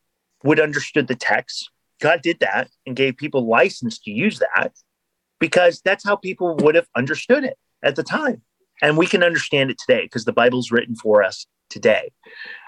would 0.43 0.59
understood 0.59 1.07
the 1.07 1.15
text. 1.15 1.71
God 2.01 2.23
did 2.23 2.41
that 2.41 2.71
and 2.87 2.97
gave 2.97 3.19
people 3.19 3.47
license 3.47 3.99
to 3.99 4.11
use 4.11 4.39
that 4.39 4.73
because 5.39 5.83
that's 5.85 6.03
how 6.03 6.17
people 6.17 6.57
would 6.63 6.77
have 6.77 6.89
understood 6.97 7.45
it 7.45 7.59
at 7.83 7.95
the 7.95 8.03
time. 8.03 8.41
And 8.81 8.97
we 8.97 9.07
can 9.07 9.23
understand 9.23 9.71
it 9.71 9.77
today 9.87 10.05
because 10.05 10.25
the 10.25 10.33
Bible's 10.33 10.71
written 10.71 10.97
for 10.97 11.23
us 11.23 11.47
today. 11.69 12.11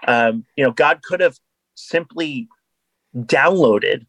Um, 0.06 0.44
you 0.54 0.64
know, 0.64 0.70
God 0.70 1.00
could 1.02 1.20
have 1.20 1.38
simply 1.76 2.48
downloaded 3.16 4.06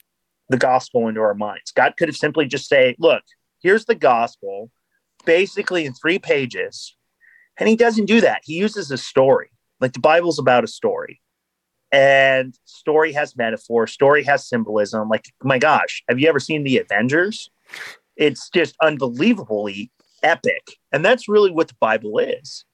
the 0.49 0.57
gospel 0.57 1.07
into 1.07 1.21
our 1.21 1.33
minds. 1.33 1.71
God 1.71 1.95
could 1.97 2.07
have 2.07 2.17
simply 2.17 2.45
just 2.45 2.67
say, 2.67 2.95
look, 2.99 3.23
here's 3.61 3.85
the 3.85 3.95
gospel, 3.95 4.71
basically 5.25 5.85
in 5.85 5.93
three 5.93 6.19
pages. 6.19 6.95
And 7.59 7.67
he 7.67 7.75
doesn't 7.75 8.05
do 8.05 8.21
that. 8.21 8.41
He 8.43 8.53
uses 8.53 8.91
a 8.91 8.97
story. 8.97 9.49
Like 9.79 9.93
the 9.93 9.99
Bible's 9.99 10.39
about 10.39 10.63
a 10.63 10.67
story. 10.67 11.21
And 11.91 12.57
story 12.65 13.13
has 13.13 13.35
metaphor, 13.37 13.87
story 13.87 14.23
has 14.23 14.47
symbolism. 14.47 15.07
Like, 15.09 15.25
my 15.43 15.57
gosh, 15.57 16.03
have 16.09 16.19
you 16.19 16.27
ever 16.27 16.39
seen 16.39 16.63
the 16.63 16.77
Avengers? 16.77 17.49
It's 18.15 18.49
just 18.49 18.75
unbelievably 18.81 19.91
epic. 20.23 20.77
And 20.91 21.03
that's 21.05 21.29
really 21.29 21.51
what 21.51 21.69
the 21.69 21.75
Bible 21.79 22.19
is. 22.19 22.65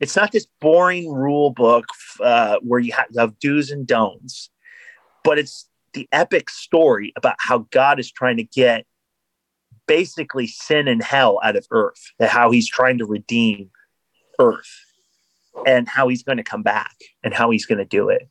It's 0.00 0.16
not 0.16 0.32
this 0.32 0.46
boring 0.60 1.12
rule 1.12 1.50
book 1.50 1.86
uh, 2.20 2.56
where 2.60 2.80
you 2.80 2.92
have, 2.92 3.06
have 3.16 3.38
do's 3.38 3.70
and 3.70 3.86
don'ts, 3.86 4.50
but 5.24 5.38
it's 5.38 5.68
the 5.94 6.08
epic 6.12 6.50
story 6.50 7.12
about 7.16 7.36
how 7.38 7.66
God 7.70 7.98
is 8.00 8.10
trying 8.10 8.36
to 8.38 8.44
get 8.44 8.86
basically 9.86 10.46
sin 10.46 10.88
and 10.88 11.02
hell 11.02 11.38
out 11.42 11.56
of 11.56 11.66
earth, 11.70 12.12
how 12.20 12.50
he's 12.50 12.68
trying 12.68 12.98
to 12.98 13.06
redeem 13.06 13.70
earth 14.38 14.70
and 15.66 15.88
how 15.88 16.08
he's 16.08 16.22
going 16.22 16.38
to 16.38 16.44
come 16.44 16.62
back 16.62 16.94
and 17.22 17.34
how 17.34 17.50
he's 17.50 17.66
going 17.66 17.78
to 17.78 17.84
do 17.84 18.08
it. 18.08 18.28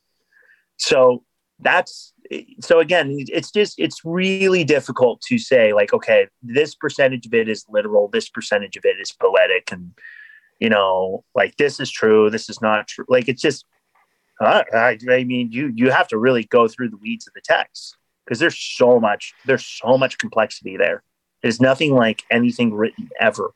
So 0.77 1.23
that's 1.59 2.13
so 2.61 2.79
again, 2.79 3.17
it's 3.27 3.51
just 3.51 3.77
it's 3.77 4.01
really 4.05 4.63
difficult 4.63 5.21
to 5.21 5.37
say 5.37 5.73
like, 5.73 5.93
okay, 5.93 6.27
this 6.41 6.75
percentage 6.75 7.25
of 7.25 7.33
it 7.33 7.49
is 7.49 7.65
literal, 7.69 8.07
this 8.07 8.29
percentage 8.29 8.77
of 8.77 8.85
it 8.85 8.95
is 8.99 9.11
poetic, 9.11 9.71
and 9.71 9.91
you 10.59 10.69
know, 10.69 11.23
like 11.35 11.57
this 11.57 11.79
is 11.79 11.91
true, 11.91 12.29
this 12.29 12.49
is 12.49 12.61
not 12.61 12.87
true. 12.87 13.05
Like 13.09 13.27
it's 13.27 13.41
just, 13.41 13.65
uh, 14.41 14.63
I, 14.73 14.97
I 15.09 15.23
mean, 15.23 15.51
you 15.51 15.71
you 15.75 15.91
have 15.91 16.07
to 16.09 16.17
really 16.17 16.43
go 16.43 16.67
through 16.67 16.89
the 16.89 16.97
weeds 16.97 17.27
of 17.27 17.33
the 17.33 17.41
text 17.41 17.95
because 18.25 18.39
there's 18.39 18.57
so 18.57 18.99
much 18.99 19.33
there's 19.45 19.65
so 19.65 19.97
much 19.97 20.17
complexity 20.17 20.77
there. 20.77 21.03
There's 21.41 21.61
nothing 21.61 21.93
like 21.93 22.23
anything 22.31 22.73
written 22.73 23.09
ever. 23.19 23.53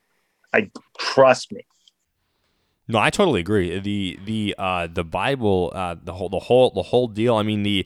I 0.53 0.71
trust 0.97 1.51
me. 1.51 1.65
No, 2.87 2.99
I 2.99 3.09
totally 3.09 3.39
agree. 3.39 3.79
The 3.79 4.19
the 4.25 4.55
uh, 4.57 4.87
the 4.87 5.03
Bible, 5.03 5.71
uh, 5.73 5.95
the 6.01 6.13
whole 6.13 6.29
the 6.29 6.39
whole 6.39 6.71
the 6.71 6.83
whole 6.83 7.07
deal. 7.07 7.35
I 7.35 7.43
mean 7.43 7.63
the 7.63 7.85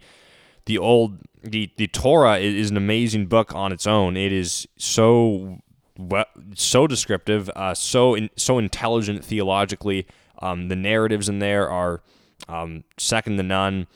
the 0.66 0.78
old 0.78 1.20
the 1.42 1.72
the 1.78 1.88
Torah 1.88 2.38
is, 2.38 2.70
an 2.70 2.78
amazing 2.78 3.28
book 3.28 3.56
on 3.56 3.72
its 3.72 3.88
own. 3.88 4.18
It 4.18 4.34
is 4.34 4.68
so 4.78 5.60
well, 5.98 6.26
so 6.54 6.86
descriptive, 6.86 7.50
uh, 7.56 7.74
so 7.74 8.14
in, 8.14 8.30
so 8.36 8.58
intelligent 8.58 9.24
theologically. 9.24 10.06
Um, 10.42 10.70
the 10.70 10.76
narratives 10.76 11.28
in 11.28 11.40
there 11.40 11.70
are 11.70 12.02
um, 12.48 12.84
second 12.98 13.38
to 13.38 13.44
none, 13.44 13.88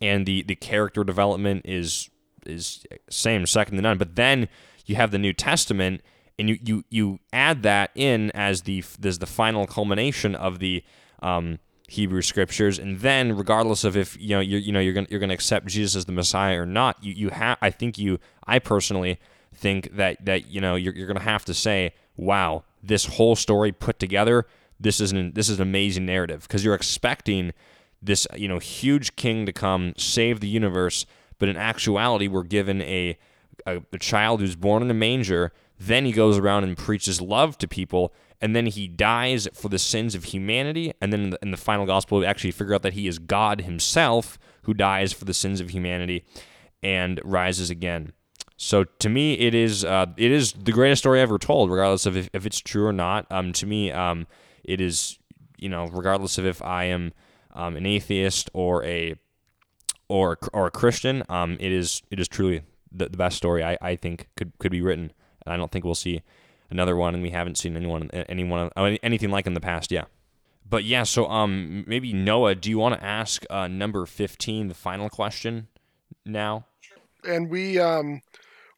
and 0.00 0.26
the 0.26 0.42
the 0.42 0.56
character 0.56 1.04
development 1.04 1.62
is 1.64 2.10
is 2.46 2.86
same 3.10 3.46
second 3.46 3.76
to 3.76 3.82
none. 3.82 3.98
But 3.98 4.16
then 4.16 4.48
you 4.86 4.96
have 4.96 5.10
the 5.10 5.18
New 5.18 5.32
Testament 5.32 6.02
and 6.38 6.48
you 6.48 6.58
you 6.62 6.84
you 6.90 7.18
add 7.32 7.62
that 7.62 7.90
in 7.94 8.30
as 8.32 8.62
the 8.62 8.84
as 9.04 9.18
the 9.18 9.26
final 9.26 9.66
culmination 9.66 10.34
of 10.34 10.58
the 10.58 10.84
um, 11.22 11.58
Hebrew 11.88 12.22
scriptures, 12.22 12.78
and 12.78 13.00
then 13.00 13.36
regardless 13.36 13.84
of 13.84 13.96
if 13.96 14.20
you 14.20 14.30
know 14.30 14.40
you're 14.40 14.60
you 14.60 14.72
know 14.72 14.80
you're 14.80 14.92
gonna 14.92 15.06
you're 15.10 15.20
gonna 15.20 15.34
accept 15.34 15.66
Jesus 15.66 15.96
as 15.96 16.04
the 16.04 16.12
Messiah 16.12 16.60
or 16.60 16.66
not, 16.66 17.02
you 17.02 17.12
you 17.12 17.30
have 17.30 17.58
I 17.62 17.70
think 17.70 17.98
you 17.98 18.18
I 18.46 18.58
personally 18.58 19.18
think 19.54 19.96
that 19.96 20.24
that 20.24 20.50
you 20.50 20.60
know 20.60 20.74
you're 20.74 20.94
you're 20.94 21.06
gonna 21.06 21.20
have 21.20 21.44
to 21.46 21.54
say, 21.54 21.94
wow, 22.16 22.64
this 22.82 23.06
whole 23.06 23.36
story 23.36 23.72
put 23.72 23.98
together, 23.98 24.46
this 24.78 25.00
is 25.00 25.12
an 25.12 25.32
this 25.34 25.48
is 25.48 25.58
an 25.58 25.62
amazing 25.62 26.06
narrative 26.06 26.42
because 26.42 26.64
you're 26.64 26.74
expecting 26.74 27.52
this 28.02 28.26
you 28.36 28.48
know 28.48 28.58
huge 28.58 29.16
king 29.16 29.46
to 29.46 29.52
come 29.52 29.94
save 29.96 30.40
the 30.40 30.48
universe, 30.48 31.06
but 31.38 31.48
in 31.48 31.56
actuality, 31.56 32.28
we're 32.28 32.42
given 32.42 32.82
a 32.82 33.18
a, 33.66 33.82
a 33.92 33.98
child 33.98 34.40
who's 34.40 34.56
born 34.56 34.82
in 34.82 34.90
a 34.90 34.94
manger 34.94 35.52
then 35.78 36.04
he 36.04 36.12
goes 36.12 36.38
around 36.38 36.64
and 36.64 36.76
preaches 36.76 37.20
love 37.20 37.58
to 37.58 37.68
people, 37.68 38.14
and 38.40 38.56
then 38.56 38.66
he 38.66 38.88
dies 38.88 39.48
for 39.52 39.68
the 39.68 39.78
sins 39.78 40.14
of 40.14 40.24
humanity. 40.24 40.92
And 41.00 41.12
then 41.12 41.24
in 41.24 41.30
the, 41.30 41.38
in 41.42 41.50
the 41.50 41.56
final 41.56 41.86
gospel, 41.86 42.18
we 42.18 42.26
actually 42.26 42.50
figure 42.50 42.74
out 42.74 42.82
that 42.82 42.94
he 42.94 43.06
is 43.06 43.18
God 43.18 43.62
himself 43.62 44.38
who 44.62 44.74
dies 44.74 45.12
for 45.12 45.24
the 45.24 45.34
sins 45.34 45.60
of 45.60 45.70
humanity 45.70 46.24
and 46.82 47.20
rises 47.24 47.70
again. 47.70 48.12
So 48.56 48.84
to 48.84 49.08
me, 49.08 49.34
it 49.34 49.54
is 49.54 49.84
uh, 49.84 50.06
it 50.16 50.30
is 50.30 50.52
the 50.52 50.72
greatest 50.72 51.02
story 51.02 51.20
ever 51.20 51.38
told, 51.38 51.70
regardless 51.70 52.06
of 52.06 52.16
if, 52.16 52.30
if 52.32 52.46
it's 52.46 52.58
true 52.58 52.86
or 52.86 52.92
not. 52.92 53.26
Um, 53.30 53.52
to 53.54 53.66
me, 53.66 53.92
um, 53.92 54.26
it 54.66 54.80
is 54.80 55.18
you 55.56 55.68
know 55.68 55.86
regardless 55.86 56.38
of 56.38 56.46
if 56.46 56.60
I 56.62 56.84
am 56.84 57.12
um, 57.54 57.76
an 57.76 57.86
atheist 57.86 58.50
or 58.52 58.84
a 58.84 59.16
or 60.08 60.38
or 60.52 60.66
a 60.66 60.70
Christian, 60.70 61.22
um, 61.28 61.56
it 61.58 61.72
is 61.72 62.02
it 62.10 62.20
is 62.20 62.28
truly 62.28 62.62
the, 62.92 63.08
the 63.08 63.16
best 63.16 63.36
story 63.36 63.64
I, 63.64 63.78
I 63.80 63.96
think 63.96 64.28
could 64.36 64.52
could 64.58 64.72
be 64.72 64.80
written. 64.80 65.12
And 65.44 65.52
I 65.52 65.56
don't 65.56 65.70
think 65.70 65.84
we'll 65.84 65.94
see 65.94 66.22
another 66.70 66.96
one, 66.96 67.14
and 67.14 67.22
we 67.22 67.30
haven't 67.30 67.56
seen 67.56 67.76
anyone 67.76 68.10
anyone 68.10 68.70
anything 68.76 69.30
like 69.30 69.46
in 69.46 69.54
the 69.54 69.60
past. 69.60 69.90
Yeah. 69.90 70.04
But 70.68 70.82
yeah, 70.82 71.04
so 71.04 71.28
um, 71.28 71.84
maybe 71.86 72.12
Noah, 72.12 72.56
do 72.56 72.68
you 72.68 72.78
want 72.78 72.96
to 72.96 73.04
ask 73.04 73.44
uh, 73.50 73.68
number 73.68 74.04
fifteen, 74.06 74.68
the 74.68 74.74
final 74.74 75.08
question 75.08 75.68
now? 76.24 76.66
And 77.24 77.48
we 77.48 77.78
um, 77.78 78.22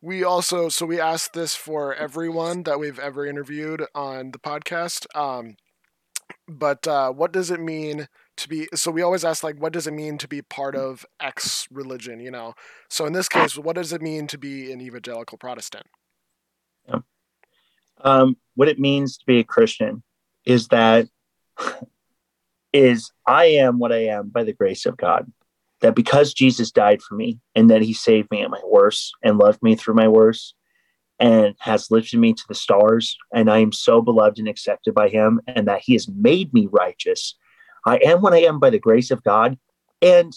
we 0.03 0.23
also 0.23 0.69
so 0.69 0.85
we 0.85 1.01
asked 1.01 1.33
this 1.33 1.55
for 1.55 1.95
everyone 1.95 2.65
that 2.65 2.79
we've 2.79 2.99
ever 2.99 3.27
interviewed 3.27 3.85
on 3.95 4.33
the 4.33 4.39
podcast. 4.39 5.07
Um, 5.17 5.57
but 6.49 6.87
uh, 6.87 7.13
what 7.13 7.33
does 7.33 7.51
it 7.51 7.61
mean 7.61 8.09
to 8.39 8.49
be? 8.49 8.69
So 8.75 8.91
we 8.91 9.03
always 9.03 9.25
ask 9.25 9.43
like, 9.43 9.61
what 9.61 9.73
does 9.73 9.87
it 9.87 9.93
mean 9.93 10.19
to 10.19 10.29
be 10.29 10.43
part 10.43 10.75
of 10.75 11.05
X 11.21 11.69
religion? 11.71 12.21
You 12.21 12.31
know. 12.31 12.55
So 12.89 13.07
in 13.07 13.13
this 13.13 13.29
case, 13.29 13.57
what 13.57 13.77
does 13.77 13.93
it 13.93 14.03
mean 14.03 14.27
to 14.29 14.39
be 14.39 14.73
an 14.73 14.81
evangelical 14.81 15.39
Protestant? 15.39 15.87
um, 18.03 18.37
what 18.55 18.69
it 18.69 18.79
means 18.79 19.19
to 19.19 19.27
be 19.27 19.39
a 19.39 19.45
Christian 19.45 20.03
is 20.45 20.69
that 20.69 21.09
is 22.73 23.11
I 23.27 23.47
am 23.47 23.79
what 23.79 23.93
I 23.93 24.07
am 24.07 24.29
by 24.29 24.45
the 24.45 24.53
grace 24.53 24.87
of 24.87 24.97
God. 24.97 25.31
That 25.81 25.95
because 25.95 26.35
Jesus 26.35 26.73
died 26.73 27.03
for 27.03 27.15
me 27.15 27.39
and 27.55 27.71
that 27.71 27.83
he 27.83 27.93
saved 27.93 28.31
me 28.33 28.43
at 28.43 28.51
my 28.51 28.61
worst 28.65 29.15
and 29.23 29.39
loved 29.39 29.63
me 29.63 29.77
through 29.77 29.95
my 29.95 30.09
worst 30.09 30.55
and 31.19 31.55
has 31.59 31.91
lifted 31.91 32.19
me 32.19 32.33
to 32.33 32.45
the 32.49 32.55
stars, 32.55 33.17
and 33.33 33.51
I 33.51 33.59
am 33.59 33.73
so 33.73 34.01
beloved 34.01 34.39
and 34.39 34.49
accepted 34.49 34.95
by 34.95 35.09
him, 35.09 35.41
and 35.47 35.69
that 35.69 35.83
he 35.83 35.95
has 35.95 36.09
made 36.09 36.53
me 36.55 36.69
righteous. 36.71 37.37
I 37.87 37.97
am 37.99 38.21
what 38.21 38.35
I 38.35 38.43
am 38.43 38.59
by 38.59 38.71
the 38.71 38.79
grace 38.79 39.11
of 39.11 39.23
God. 39.25 39.59
And 40.03 40.33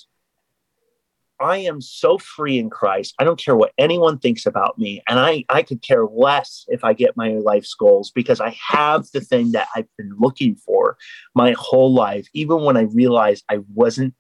I 1.41 1.57
am 1.57 1.81
so 1.81 2.19
free 2.19 2.59
in 2.59 2.69
Christ. 2.69 3.15
I 3.17 3.23
don't 3.23 3.43
care 3.43 3.55
what 3.55 3.73
anyone 3.77 4.19
thinks 4.19 4.45
about 4.45 4.77
me. 4.77 5.01
And 5.09 5.19
I, 5.19 5.43
I 5.49 5.63
could 5.63 5.81
care 5.81 6.05
less 6.05 6.65
if 6.67 6.83
I 6.83 6.93
get 6.93 7.17
my 7.17 7.31
life's 7.31 7.73
goals 7.73 8.11
because 8.11 8.39
I 8.39 8.55
have 8.69 9.07
the 9.11 9.21
thing 9.21 9.53
that 9.53 9.67
I've 9.75 9.87
been 9.97 10.13
looking 10.19 10.55
for 10.55 10.97
my 11.33 11.53
whole 11.57 11.93
life, 11.93 12.27
even 12.33 12.63
when 12.63 12.77
I 12.77 12.81
realized 12.81 13.43
I 13.49 13.59
wasn't 13.73 14.13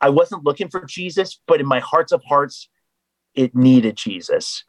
I 0.00 0.08
wasn't 0.08 0.44
looking 0.44 0.68
for 0.68 0.84
Jesus, 0.84 1.40
but 1.46 1.60
in 1.60 1.66
my 1.66 1.78
hearts 1.78 2.10
of 2.10 2.22
hearts, 2.24 2.68
it 3.34 3.54
needed 3.54 3.96
Jesus. 3.96 4.64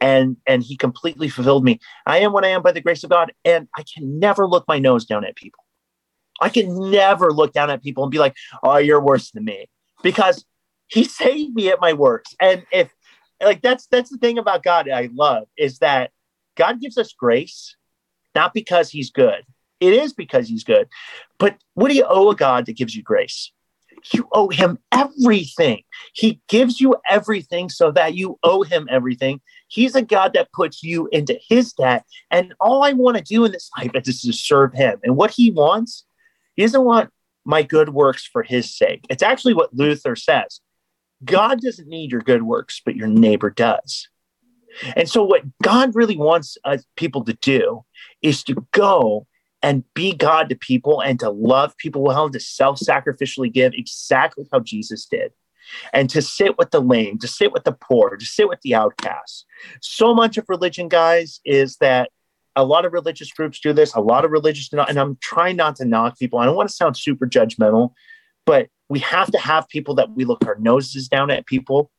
And 0.00 0.36
and 0.46 0.62
he 0.62 0.76
completely 0.76 1.28
fulfilled 1.28 1.64
me. 1.64 1.80
I 2.06 2.18
am 2.18 2.32
what 2.32 2.44
I 2.44 2.48
am 2.48 2.62
by 2.62 2.72
the 2.72 2.80
grace 2.80 3.02
of 3.02 3.10
God. 3.10 3.32
And 3.44 3.68
I 3.76 3.82
can 3.82 4.18
never 4.18 4.46
look 4.46 4.64
my 4.68 4.78
nose 4.78 5.04
down 5.04 5.24
at 5.24 5.36
people. 5.36 5.64
I 6.40 6.48
can 6.50 6.90
never 6.90 7.32
look 7.32 7.52
down 7.52 7.70
at 7.70 7.82
people 7.82 8.04
and 8.04 8.10
be 8.12 8.18
like, 8.18 8.36
oh, 8.62 8.76
you're 8.76 9.00
worse 9.00 9.32
than 9.32 9.44
me. 9.44 9.68
Because 10.02 10.44
he 10.86 11.04
saved 11.04 11.54
me 11.54 11.68
at 11.68 11.80
my 11.80 11.92
worst. 11.92 12.36
And 12.40 12.64
if 12.70 12.94
like 13.42 13.60
that's 13.60 13.86
that's 13.86 14.10
the 14.10 14.18
thing 14.18 14.38
about 14.38 14.62
God 14.62 14.88
I 14.88 15.10
love 15.12 15.48
is 15.56 15.78
that 15.78 16.10
God 16.56 16.80
gives 16.80 16.98
us 16.98 17.12
grace 17.12 17.76
not 18.34 18.54
because 18.54 18.90
he's 18.90 19.10
good. 19.10 19.44
It 19.80 19.92
is 19.92 20.12
because 20.12 20.48
he's 20.48 20.64
good. 20.64 20.88
But 21.38 21.56
what 21.74 21.88
do 21.88 21.96
you 21.96 22.04
owe 22.08 22.30
a 22.30 22.36
God 22.36 22.66
that 22.66 22.76
gives 22.76 22.94
you 22.94 23.02
grace? 23.02 23.52
You 24.12 24.28
owe 24.32 24.48
him 24.48 24.78
everything. 24.92 25.82
He 26.14 26.40
gives 26.48 26.80
you 26.80 26.96
everything 27.08 27.68
so 27.68 27.90
that 27.92 28.14
you 28.14 28.38
owe 28.42 28.62
him 28.62 28.88
everything. 28.90 29.40
He's 29.68 29.94
a 29.94 30.02
God 30.02 30.32
that 30.34 30.52
puts 30.52 30.82
you 30.82 31.08
into 31.12 31.38
his 31.48 31.72
debt. 31.72 32.04
And 32.30 32.54
all 32.60 32.82
I 32.82 32.92
want 32.92 33.16
to 33.16 33.22
do 33.22 33.44
in 33.44 33.52
this 33.52 33.70
life 33.76 33.90
is 33.94 34.22
to 34.22 34.32
serve 34.32 34.72
him. 34.74 34.98
And 35.02 35.16
what 35.16 35.30
he 35.30 35.50
wants, 35.50 36.04
he 36.56 36.62
doesn't 36.62 36.84
want 36.84 37.10
my 37.44 37.62
good 37.62 37.90
works 37.90 38.26
for 38.26 38.42
his 38.42 38.76
sake. 38.76 39.04
It's 39.08 39.22
actually 39.22 39.54
what 39.54 39.74
Luther 39.74 40.16
says. 40.16 40.60
God 41.24 41.60
doesn't 41.60 41.88
need 41.88 42.12
your 42.12 42.20
good 42.20 42.42
works, 42.42 42.80
but 42.84 42.96
your 42.96 43.08
neighbor 43.08 43.50
does. 43.50 44.08
And 44.96 45.08
so, 45.08 45.24
what 45.24 45.42
God 45.62 45.94
really 45.94 46.16
wants 46.16 46.56
us 46.64 46.84
people 46.96 47.24
to 47.24 47.32
do 47.34 47.84
is 48.22 48.44
to 48.44 48.66
go 48.72 49.26
and 49.62 49.82
be 49.94 50.14
God 50.14 50.48
to 50.48 50.56
people 50.56 51.00
and 51.00 51.18
to 51.20 51.30
love 51.30 51.76
people 51.76 52.02
well, 52.02 52.30
to 52.30 52.40
self 52.40 52.78
sacrificially 52.78 53.52
give 53.52 53.72
exactly 53.74 54.46
how 54.52 54.60
Jesus 54.60 55.06
did, 55.06 55.32
and 55.92 56.08
to 56.10 56.22
sit 56.22 56.56
with 56.58 56.70
the 56.70 56.80
lame, 56.80 57.18
to 57.18 57.28
sit 57.28 57.52
with 57.52 57.64
the 57.64 57.72
poor, 57.72 58.16
to 58.16 58.24
sit 58.24 58.48
with 58.48 58.60
the 58.62 58.74
outcasts. 58.74 59.44
So 59.80 60.14
much 60.14 60.36
of 60.36 60.46
religion, 60.48 60.88
guys, 60.88 61.40
is 61.44 61.76
that 61.76 62.10
a 62.56 62.64
lot 62.64 62.84
of 62.84 62.92
religious 62.92 63.32
groups 63.32 63.60
do 63.60 63.72
this, 63.72 63.94
a 63.94 64.00
lot 64.00 64.24
of 64.24 64.30
religious, 64.30 64.72
and 64.72 64.98
I'm 64.98 65.16
trying 65.20 65.56
not 65.56 65.76
to 65.76 65.84
knock 65.84 66.18
people. 66.18 66.38
I 66.38 66.44
don't 66.44 66.56
want 66.56 66.68
to 66.68 66.74
sound 66.74 66.96
super 66.96 67.26
judgmental, 67.26 67.92
but 68.46 68.68
we 68.88 68.98
have 69.00 69.30
to 69.30 69.38
have 69.38 69.68
people 69.68 69.94
that 69.96 70.10
we 70.10 70.24
look 70.24 70.46
our 70.46 70.56
noses 70.58 71.08
down 71.08 71.30
at 71.30 71.46
people. 71.46 71.90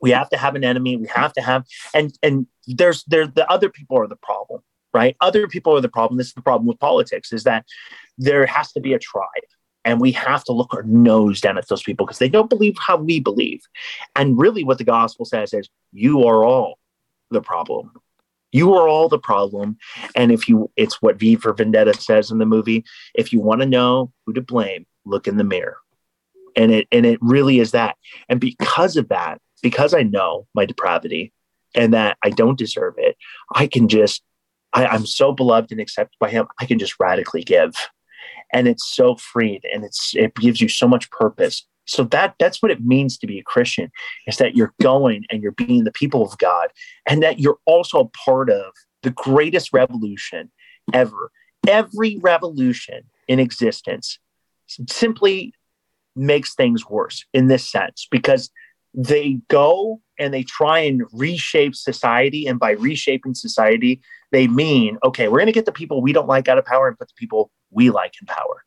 We 0.00 0.10
have 0.10 0.28
to 0.30 0.36
have 0.36 0.56
an 0.56 0.64
enemy. 0.64 0.96
We 0.96 1.06
have 1.08 1.32
to 1.34 1.42
have 1.42 1.64
and 1.94 2.16
and 2.22 2.46
there's 2.66 3.04
there 3.04 3.26
the 3.26 3.48
other 3.50 3.68
people 3.68 3.98
are 3.98 4.08
the 4.08 4.16
problem, 4.16 4.62
right? 4.94 5.16
Other 5.20 5.48
people 5.48 5.76
are 5.76 5.80
the 5.80 5.88
problem. 5.88 6.18
This 6.18 6.28
is 6.28 6.34
the 6.34 6.42
problem 6.42 6.66
with 6.66 6.78
politics 6.78 7.32
is 7.32 7.44
that 7.44 7.66
there 8.18 8.46
has 8.46 8.72
to 8.72 8.80
be 8.80 8.92
a 8.92 8.98
tribe. 8.98 9.26
And 9.84 10.00
we 10.00 10.12
have 10.12 10.44
to 10.44 10.52
look 10.52 10.72
our 10.74 10.84
nose 10.84 11.40
down 11.40 11.58
at 11.58 11.66
those 11.66 11.82
people 11.82 12.06
because 12.06 12.20
they 12.20 12.28
don't 12.28 12.48
believe 12.48 12.76
how 12.78 12.96
we 12.96 13.18
believe. 13.18 13.62
And 14.14 14.38
really, 14.38 14.62
what 14.62 14.78
the 14.78 14.84
gospel 14.84 15.24
says 15.24 15.52
is, 15.52 15.68
you 15.92 16.24
are 16.24 16.44
all 16.44 16.78
the 17.30 17.42
problem. 17.42 17.90
You 18.52 18.74
are 18.74 18.86
all 18.86 19.08
the 19.08 19.18
problem. 19.18 19.78
And 20.14 20.30
if 20.30 20.48
you, 20.48 20.70
it's 20.76 21.02
what 21.02 21.18
V 21.18 21.34
for 21.36 21.52
Vendetta 21.52 21.94
says 21.94 22.30
in 22.30 22.38
the 22.38 22.46
movie. 22.46 22.84
If 23.14 23.32
you 23.32 23.40
want 23.40 23.62
to 23.62 23.66
know 23.66 24.12
who 24.24 24.34
to 24.34 24.40
blame, 24.40 24.86
look 25.04 25.26
in 25.26 25.36
the 25.36 25.42
mirror. 25.44 25.78
And 26.54 26.70
it, 26.70 26.86
and 26.92 27.04
it 27.04 27.18
really 27.20 27.58
is 27.58 27.72
that. 27.72 27.96
And 28.28 28.38
because 28.38 28.96
of 28.96 29.08
that, 29.08 29.40
because 29.62 29.94
I 29.94 30.02
know 30.02 30.46
my 30.54 30.66
depravity 30.66 31.32
and 31.74 31.94
that 31.94 32.18
I 32.22 32.30
don't 32.30 32.58
deserve 32.58 32.94
it, 32.98 33.16
I 33.54 33.66
can 33.66 33.88
just, 33.88 34.22
I, 34.72 34.86
I'm 34.86 35.06
so 35.06 35.32
beloved 35.32 35.72
and 35.72 35.80
accepted 35.80 36.16
by 36.18 36.30
him. 36.30 36.46
I 36.60 36.66
can 36.66 36.78
just 36.78 36.94
radically 36.98 37.42
give. 37.42 37.74
And 38.52 38.68
it's 38.68 38.86
so 38.86 39.16
freed 39.16 39.62
and 39.72 39.84
it's, 39.84 40.14
it 40.14 40.34
gives 40.34 40.60
you 40.60 40.68
so 40.68 40.86
much 40.86 41.10
purpose 41.10 41.66
so 41.84 42.04
that 42.04 42.34
that's 42.38 42.62
what 42.62 42.70
it 42.70 42.84
means 42.84 43.18
to 43.18 43.26
be 43.26 43.38
a 43.38 43.42
christian 43.42 43.90
is 44.26 44.36
that 44.36 44.56
you're 44.56 44.74
going 44.80 45.24
and 45.30 45.42
you're 45.42 45.52
being 45.52 45.84
the 45.84 45.92
people 45.92 46.24
of 46.24 46.38
god 46.38 46.68
and 47.08 47.22
that 47.22 47.38
you're 47.38 47.58
also 47.66 48.00
a 48.00 48.08
part 48.08 48.50
of 48.50 48.72
the 49.02 49.10
greatest 49.10 49.72
revolution 49.72 50.50
ever 50.92 51.30
every 51.66 52.18
revolution 52.20 53.02
in 53.28 53.38
existence 53.38 54.18
simply 54.88 55.52
makes 56.14 56.54
things 56.54 56.88
worse 56.88 57.24
in 57.32 57.48
this 57.48 57.68
sense 57.68 58.06
because 58.10 58.50
they 58.94 59.38
go 59.48 60.00
and 60.18 60.32
they 60.32 60.42
try 60.42 60.80
and 60.80 61.02
reshape 61.12 61.74
society 61.74 62.46
and 62.46 62.60
by 62.60 62.72
reshaping 62.72 63.34
society 63.34 64.00
they 64.30 64.46
mean 64.46 64.98
okay 65.02 65.28
we're 65.28 65.38
going 65.38 65.46
to 65.46 65.52
get 65.52 65.64
the 65.64 65.72
people 65.72 66.02
we 66.02 66.12
don't 66.12 66.28
like 66.28 66.48
out 66.48 66.58
of 66.58 66.64
power 66.64 66.88
and 66.88 66.98
put 66.98 67.08
the 67.08 67.14
people 67.16 67.50
we 67.72 67.90
like 67.90 68.14
in 68.20 68.26
power. 68.26 68.64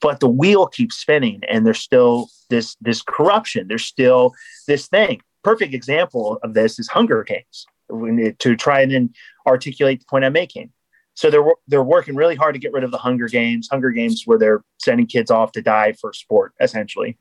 But 0.00 0.20
the 0.20 0.28
wheel 0.28 0.66
keeps 0.66 0.96
spinning 0.96 1.42
and 1.48 1.64
there's 1.64 1.80
still 1.80 2.28
this 2.48 2.76
this 2.80 3.02
corruption. 3.02 3.68
There's 3.68 3.84
still 3.84 4.32
this 4.66 4.88
thing. 4.88 5.20
Perfect 5.42 5.72
example 5.72 6.38
of 6.42 6.54
this 6.54 6.78
is 6.78 6.88
hunger 6.88 7.22
games 7.24 7.66
to 8.38 8.56
try 8.56 8.82
and 8.82 9.14
articulate 9.46 10.00
the 10.00 10.06
point 10.06 10.24
i'm 10.24 10.32
making. 10.32 10.72
So 11.14 11.30
they're 11.30 11.44
they're 11.68 11.82
working 11.82 12.14
really 12.14 12.36
hard 12.36 12.54
to 12.54 12.60
get 12.60 12.72
rid 12.72 12.84
of 12.84 12.90
the 12.90 12.98
hunger 12.98 13.28
games. 13.28 13.68
Hunger 13.70 13.90
games 13.90 14.22
where 14.26 14.38
they're 14.38 14.62
sending 14.78 15.06
kids 15.06 15.30
off 15.30 15.52
to 15.52 15.62
die 15.62 15.92
for 15.92 16.12
sport 16.12 16.52
essentially 16.60 17.18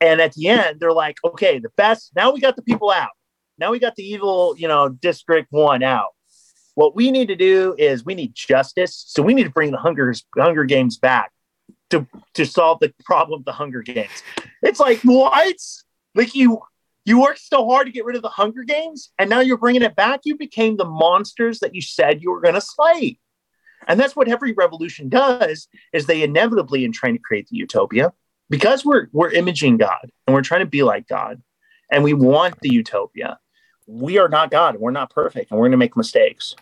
and 0.00 0.20
at 0.20 0.32
the 0.32 0.48
end 0.48 0.80
they're 0.80 0.92
like 0.92 1.16
okay 1.24 1.58
the 1.58 1.70
best 1.76 2.12
now 2.16 2.32
we 2.32 2.40
got 2.40 2.56
the 2.56 2.62
people 2.62 2.90
out 2.90 3.10
now 3.58 3.70
we 3.70 3.78
got 3.78 3.94
the 3.96 4.04
evil 4.04 4.54
you 4.58 4.68
know 4.68 4.88
district 4.88 5.48
one 5.50 5.82
out 5.82 6.10
what 6.74 6.94
we 6.94 7.10
need 7.10 7.28
to 7.28 7.36
do 7.36 7.74
is 7.78 8.04
we 8.04 8.14
need 8.14 8.34
justice 8.34 9.04
so 9.06 9.22
we 9.22 9.34
need 9.34 9.44
to 9.44 9.50
bring 9.50 9.70
the 9.70 9.78
hunger 9.78 10.12
hunger 10.36 10.64
games 10.64 10.98
back 10.98 11.32
to 11.90 12.06
to 12.34 12.44
solve 12.44 12.80
the 12.80 12.92
problem 13.04 13.40
of 13.40 13.44
the 13.44 13.52
Hunger 13.52 13.82
Games. 13.82 14.22
It's 14.62 14.80
like 14.80 15.00
what? 15.02 15.56
Like 16.14 16.34
you 16.34 16.60
you 17.04 17.20
worked 17.20 17.40
so 17.40 17.68
hard 17.68 17.86
to 17.86 17.92
get 17.92 18.04
rid 18.04 18.16
of 18.16 18.22
the 18.22 18.28
Hunger 18.28 18.64
Games, 18.64 19.12
and 19.18 19.30
now 19.30 19.40
you're 19.40 19.58
bringing 19.58 19.82
it 19.82 19.94
back. 19.94 20.20
You 20.24 20.36
became 20.36 20.76
the 20.76 20.84
monsters 20.84 21.60
that 21.60 21.74
you 21.74 21.80
said 21.80 22.22
you 22.22 22.30
were 22.30 22.40
going 22.40 22.54
to 22.54 22.60
slay, 22.60 23.18
and 23.86 23.98
that's 23.98 24.16
what 24.16 24.28
every 24.28 24.52
revolution 24.52 25.08
does. 25.08 25.68
Is 25.92 26.06
they 26.06 26.22
inevitably, 26.22 26.84
in 26.84 26.92
trying 26.92 27.14
to 27.14 27.22
create 27.22 27.48
the 27.48 27.56
utopia, 27.56 28.12
because 28.48 28.84
we're 28.84 29.08
we're 29.12 29.30
imaging 29.30 29.76
God 29.76 30.10
and 30.26 30.34
we're 30.34 30.42
trying 30.42 30.60
to 30.60 30.66
be 30.66 30.82
like 30.82 31.08
God, 31.08 31.42
and 31.90 32.04
we 32.04 32.14
want 32.14 32.60
the 32.60 32.70
utopia. 32.70 33.38
We 33.86 34.18
are 34.18 34.28
not 34.28 34.50
God. 34.50 34.76
We're 34.78 34.90
not 34.90 35.10
perfect, 35.10 35.50
and 35.50 35.58
we're 35.58 35.66
going 35.66 35.72
to 35.72 35.78
make 35.78 35.96
mistakes. 35.96 36.56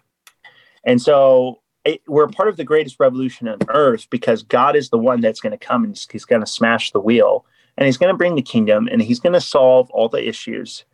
And 0.84 1.00
so 1.00 1.60
it, 1.84 2.02
we're 2.06 2.28
part 2.28 2.48
of 2.48 2.56
the 2.56 2.64
greatest 2.64 2.96
revolution 2.98 3.48
on 3.48 3.58
earth 3.68 4.08
because 4.10 4.42
God 4.42 4.76
is 4.76 4.90
the 4.90 4.98
one 4.98 5.20
that's 5.20 5.40
going 5.40 5.56
to 5.56 5.58
come 5.58 5.84
and 5.84 5.98
he's 6.10 6.24
going 6.24 6.40
to 6.40 6.46
smash 6.46 6.92
the 6.92 7.00
wheel 7.00 7.44
and 7.76 7.86
he's 7.86 7.96
going 7.96 8.12
to 8.12 8.16
bring 8.16 8.34
the 8.34 8.42
kingdom 8.42 8.88
and 8.90 9.02
he's 9.02 9.20
going 9.20 9.32
to 9.32 9.40
solve 9.40 9.90
all 9.90 10.08
the 10.08 10.26
issues. 10.26 10.84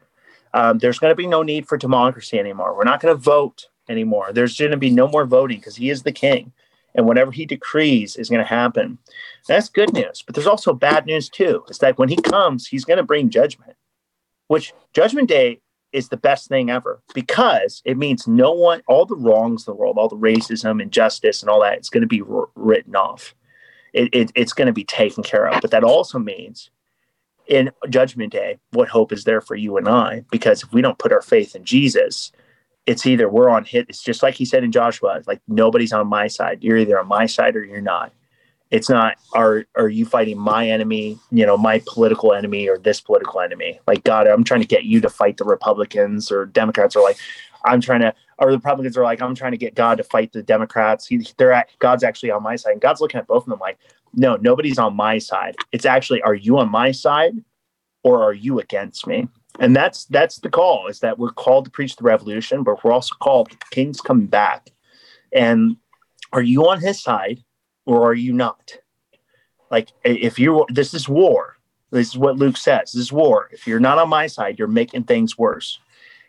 Um, 0.53 0.79
there's 0.79 0.99
going 0.99 1.13
to 1.13 1.17
be 1.17 1.27
no 1.27 1.43
need 1.43 1.69
for 1.69 1.77
democracy 1.77 2.39
anymore. 2.39 2.77
We're 2.77 2.85
not 2.85 3.01
going 3.01 3.15
to 3.15 3.21
vote 3.21 3.67
anymore. 3.89 4.33
There's 4.33 4.59
going 4.59 4.73
to 4.73 4.77
be 4.77 4.91
no 4.91 5.07
more 5.07 5.27
voting 5.27 5.59
because 5.59 5.77
he 5.77 5.91
is 5.91 6.03
the 6.03 6.13
king 6.13 6.53
and 6.95 7.07
whatever 7.07 7.31
he 7.31 7.47
decrees 7.47 8.17
is 8.17 8.29
going 8.29 8.41
to 8.41 8.47
happen. 8.47 8.99
That's 9.47 9.69
good 9.69 9.93
news. 9.93 10.23
But 10.25 10.35
there's 10.35 10.47
also 10.47 10.73
bad 10.73 11.07
news 11.07 11.29
too. 11.29 11.65
It's 11.69 11.79
that 11.79 11.99
when 11.99 12.09
he 12.09 12.17
comes, 12.17 12.67
he's 12.67 12.85
going 12.85 12.99
to 12.99 13.03
bring 13.03 13.31
judgment, 13.31 13.77
which 14.49 14.73
judgment 14.93 15.29
day 15.29 15.61
is 15.93 16.09
the 16.09 16.17
best 16.17 16.49
thing 16.49 16.71
ever 16.71 17.03
because 17.15 17.83
it 17.85 17.99
means 17.99 18.29
no 18.29 18.53
one, 18.53 18.83
all 18.87 19.07
the 19.07 19.17
wrongs 19.17 19.67
in 19.67 19.73
the 19.73 19.76
world, 19.76 19.99
all 19.99 20.09
the 20.09 20.17
racism, 20.17 20.81
injustice, 20.81 21.43
and 21.43 21.50
all 21.50 21.61
that, 21.61 21.79
it's 21.79 21.91
going 21.91 22.03
to 22.03 22.07
be 22.07 22.23
r- 22.23 22.49
written 22.55 22.95
off. 22.95 23.35
It, 23.93 24.09
it, 24.13 24.33
it's 24.37 24.53
going 24.53 24.67
to 24.67 24.73
be 24.73 24.85
taken 24.85 25.25
care 25.25 25.49
of. 25.49 25.61
But 25.61 25.73
that 25.73 25.83
also 25.83 26.19
means 26.19 26.71
in 27.49 27.71
Judgment 27.89 28.33
Day, 28.33 28.59
what 28.71 28.89
hope 28.89 29.13
is 29.13 29.25
there 29.25 29.41
for 29.41 29.57
you 29.57 29.76
and 29.76 29.89
I? 29.89 30.25
Because 30.31 30.63
if 30.63 30.73
we 30.73 30.81
don't 30.81 30.99
put 30.99 31.13
our 31.13 31.23
faith 31.23 31.57
in 31.57 31.65
Jesus, 31.65 32.31
it's 32.86 33.06
either 33.06 33.28
we're 33.28 33.50
on 33.50 33.64
hit. 33.64 33.86
It's 33.88 34.02
just 34.02 34.23
like 34.23 34.34
he 34.34 34.45
said 34.45 34.64
in 34.64 34.73
Joshua, 34.73 35.16
it's 35.16 35.28
like 35.28 35.40
nobody's 35.49 35.93
on 35.93 36.06
my 36.08 36.26
side. 36.26 36.62
You're 36.62 36.78
either 36.78 36.99
on 36.99 37.08
my 37.08 37.26
side 37.26 37.56
or 37.56 37.64
you're 37.64 37.80
not. 37.80 38.12
It's 38.71 38.88
not 38.88 39.16
are 39.34 39.64
are 39.76 39.88
you 39.88 40.06
fighting 40.06 40.38
my 40.38 40.69
enemy, 40.69 41.19
you 41.30 41.45
know, 41.45 41.56
my 41.56 41.82
political 41.86 42.32
enemy 42.32 42.69
or 42.69 42.78
this 42.78 43.00
political 43.00 43.40
enemy? 43.40 43.80
Like 43.86 44.04
God, 44.04 44.26
I'm 44.26 44.45
trying 44.45 44.60
to 44.60 44.66
get 44.66 44.84
you 44.84 45.00
to 45.00 45.08
fight 45.08 45.36
the 45.36 45.45
Republicans 45.45 46.30
or 46.30 46.47
Democrats 46.47 46.95
are 46.95 47.02
like 47.02 47.19
I'm 47.64 47.80
trying 47.80 48.00
to 48.00 48.14
or 48.38 48.50
the 48.50 48.58
Republicans 48.58 48.97
are 48.97 49.04
like 49.04 49.21
I'm 49.21 49.34
trying 49.34 49.52
to 49.52 49.58
get 49.58 49.75
God 49.75 49.97
to 49.99 50.04
fight 50.04 50.32
the 50.32 50.43
Democrats. 50.43 51.06
He, 51.06 51.26
they're 51.36 51.52
at 51.52 51.69
God's 51.80 52.04
actually 52.04 52.30
on 52.30 52.43
my 52.43 52.56
side. 52.56 52.73
And 52.73 52.80
God's 52.80 53.00
looking 53.00 53.19
at 53.19 53.26
both 53.26 53.43
of 53.43 53.50
them 53.50 53.58
like, 53.58 53.78
no, 54.14 54.36
nobody's 54.36 54.78
on 54.78 54.95
my 54.95 55.19
side. 55.19 55.56
It's 55.73 55.84
actually 55.84 56.23
are 56.23 56.34
you 56.34 56.58
on 56.58 56.71
my 56.71 56.93
side 56.93 57.32
or 58.04 58.23
are 58.23 58.32
you 58.32 58.60
against 58.60 59.06
me? 59.06 59.28
And 59.61 59.77
that's 59.77 60.07
that's 60.07 60.39
the 60.39 60.49
call 60.49 60.89
is 60.89 61.01
that 61.01 61.19
we're 61.19 61.31
called 61.31 61.67
to 61.67 61.71
preach 61.71 61.95
the 61.95 62.05
revolution, 62.05 62.65
but 62.65 62.83
we're 62.83 62.93
also 62.93 63.15
called 63.21 63.51
the 63.51 63.59
king's 63.71 64.01
coming 64.01 64.27
back. 64.27 64.71
And 65.33 65.77
are 66.33 66.43
you 66.43 66.67
on 66.69 66.81
his 66.81 67.01
side 67.01 67.45
or 67.85 68.03
are 68.09 68.15
you 68.15 68.33
not? 68.33 68.79
Like, 69.71 69.91
if 70.03 70.39
you 70.39 70.65
this 70.69 70.95
is 70.95 71.09
war. 71.09 71.59
This 71.93 72.09
is 72.09 72.19
what 72.19 72.37
Luke 72.37 72.57
says. 72.57 72.93
This 72.93 73.03
is 73.03 73.13
war. 73.13 73.51
If 73.53 73.67
you're 73.67 73.81
not 73.81 73.99
on 73.99 74.09
my 74.09 74.29
side, 74.29 74.59
you're 74.59 74.69
making 74.69 75.05
things 75.05 75.37
worse. 75.37 75.79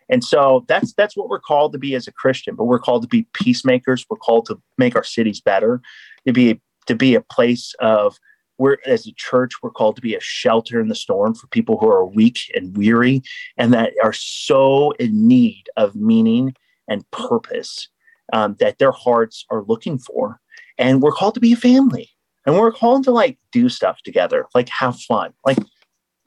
And 0.10 0.24
so 0.24 0.66
that's 0.68 0.94
that's 0.94 1.16
what 1.16 1.30
we're 1.30 1.40
called 1.40 1.72
to 1.72 1.80
be 1.80 1.96
as 1.96 2.08
a 2.08 2.12
Christian. 2.12 2.56
But 2.56 2.66
we're 2.66 2.80
called 2.80 3.04
to 3.04 3.08
be 3.08 3.28
peacemakers. 3.34 4.06
We're 4.10 4.18
called 4.18 4.48
to 4.48 4.62
make 4.78 4.96
our 4.96 5.04
cities 5.04 5.40
better, 5.40 5.82
to 6.28 6.34
be 6.34 6.60
to 6.88 6.96
be 6.96 7.16
a 7.16 7.22
place 7.22 7.74
of 7.80 8.20
we're 8.62 8.78
as 8.86 9.08
a 9.08 9.14
church 9.14 9.54
we're 9.62 9.72
called 9.72 9.96
to 9.96 10.02
be 10.02 10.14
a 10.14 10.22
shelter 10.22 10.80
in 10.80 10.88
the 10.88 10.96
storm 10.96 11.34
for 11.34 11.48
people 11.48 11.78
who 11.80 11.90
are 11.90 12.06
weak 12.06 12.40
and 12.54 12.78
weary 12.78 13.22
and 13.58 13.74
that 13.74 13.92
are 14.04 14.14
so 14.14 14.92
in 14.92 15.28
need 15.28 15.64
of 15.78 15.96
meaning 15.96 16.54
and 16.88 17.10
purpose 17.10 17.90
um, 18.34 18.56
that 18.60 18.78
their 18.78 18.92
hearts 18.92 19.46
are 19.50 19.64
looking 19.64 19.98
for. 19.98 20.40
And 20.78 21.02
we're 21.02 21.12
called 21.12 21.34
to 21.34 21.40
be 21.40 21.54
a 21.54 21.58
family. 21.58 22.10
And 22.46 22.56
we're 22.56 22.72
called 22.72 23.04
to 23.06 23.12
like 23.12 23.38
do 23.52 23.68
stuff 23.68 24.02
together 24.04 24.46
like 24.54 24.70
have 24.70 25.00
fun. 25.00 25.34
Like 25.46 25.58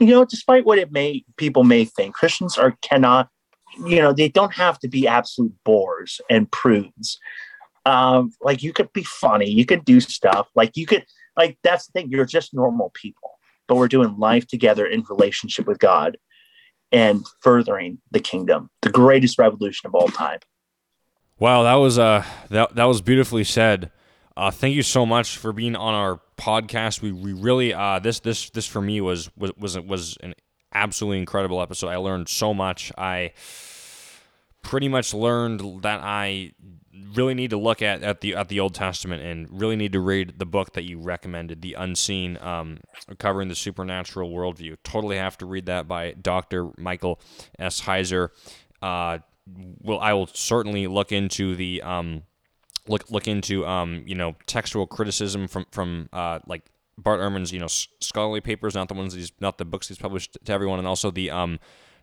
you 0.01 0.09
know 0.09 0.25
despite 0.25 0.64
what 0.64 0.79
it 0.79 0.90
may 0.90 1.25
people 1.37 1.62
may 1.62 1.85
think 1.85 2.16
christians 2.16 2.59
are 2.59 2.77
cannot 2.83 3.29
you 3.87 4.03
know 4.03 4.12
they 4.12 4.29
don't 4.29 4.53
have 4.53 4.77
to 4.81 4.88
be 4.88 5.07
absolute 5.07 5.55
bores 5.64 6.20
and 6.29 6.51
prudes. 6.51 7.18
Um 7.87 8.33
like 8.40 8.62
you 8.62 8.73
could 8.73 8.92
be 8.92 9.05
funny 9.05 9.49
you 9.51 9.64
could 9.64 9.85
do 9.85 10.01
stuff 10.01 10.49
like 10.55 10.77
you 10.77 10.87
could 10.87 11.05
like 11.37 11.59
that's 11.62 11.87
the 11.87 11.92
thing 11.92 12.11
you're 12.11 12.25
just 12.25 12.55
normal 12.55 12.90
people 12.90 13.38
but 13.66 13.77
we're 13.77 13.88
doing 13.88 14.18
life 14.18 14.47
together 14.47 14.87
in 14.87 15.05
relationship 15.09 15.66
with 15.66 15.79
god 15.79 16.16
and 16.92 17.27
furthering 17.40 17.99
the 18.11 18.20
kingdom 18.20 18.70
the 18.83 18.90
greatest 18.90 19.38
revolution 19.38 19.87
of 19.87 19.94
all 19.94 20.09
time 20.09 20.38
wow 21.38 21.62
that 21.62 21.75
was 21.75 21.99
uh 21.99 22.25
that, 22.51 22.75
that 22.75 22.85
was 22.85 23.01
beautifully 23.01 23.44
said 23.44 23.90
uh, 24.37 24.51
thank 24.51 24.75
you 24.75 24.83
so 24.83 25.07
much 25.07 25.37
for 25.37 25.53
being 25.53 25.77
on 25.77 25.94
our 25.94 26.20
podcast. 26.37 27.01
We, 27.01 27.12
we 27.12 27.33
really 27.33 27.73
uh, 27.73 28.01
this 28.01 28.20
this 28.20 28.51
this 28.51 28.66
for 28.66 28.81
me 28.81 29.01
was 29.01 29.31
was 29.37 29.53
was 29.57 29.79
was 29.79 30.16
an 30.23 30.35
absolutely 30.73 31.18
incredible 31.18 31.62
episode. 31.62 31.88
I 31.88 31.97
learned 31.97 32.29
so 32.29 32.53
much. 32.53 32.90
I 32.99 33.33
pretty 34.62 34.88
much 34.88 35.14
learned 35.14 35.83
that 35.83 36.01
I 36.03 36.53
really 37.14 37.35
need 37.35 37.50
to 37.50 37.57
look 37.57 37.83
at, 37.83 38.02
at 38.02 38.20
the 38.20 38.35
at 38.35 38.48
the 38.48 38.61
Old 38.61 38.74
Testament 38.74 39.22
and 39.22 39.48
really 39.50 39.76
need 39.76 39.92
to 39.92 40.00
read 40.00 40.38
the 40.38 40.46
book 40.46 40.72
that 40.74 40.85
you 40.85 40.98
recommended, 40.98 41.62
The 41.62 41.74
Unseen, 41.74 42.38
um, 42.40 42.78
covering 43.18 43.48
the 43.48 43.54
supernatural 43.54 44.30
worldview. 44.30 44.76
Totally 44.85 45.16
have 45.16 45.37
to 45.38 45.46
read 45.46 45.66
that 45.66 45.88
by 45.88 46.12
Dr. 46.12 46.70
Michael 46.78 47.20
S. 47.59 47.83
Heiser. 47.83 48.28
Uh, 48.80 49.18
well, 49.80 49.98
I 50.00 50.12
will 50.12 50.26
certainly 50.28 50.87
look 50.87 51.12
into 51.12 51.54
the 51.57 51.83
um, 51.83 52.22
look 52.88 53.11
look 53.11 53.28
into 53.28 53.66
um, 53.66 54.02
you 54.07 54.14
know 54.14 54.37
textual 54.46 54.87
criticism 54.87 55.48
from 55.48 55.66
from 55.70 56.09
uh, 56.12 56.38
like 56.46 56.62
Bart 56.98 57.20
Ehrman's 57.20 57.52
you 57.52 57.61
know 57.61 57.68
scholarly 57.68 58.40
papers, 58.40 58.74
not 58.74 58.88
the 58.88 58.94
ones 58.94 59.14
he's 59.14 59.33
not 59.40 59.59
the 59.59 59.64
books 59.64 59.88
he's 59.88 59.98
published 59.98 60.38
to 60.44 60.52
everyone, 60.52 60.78
and 60.78 60.88
also 60.88 61.11
the 61.11 61.30
um, 61.30 61.59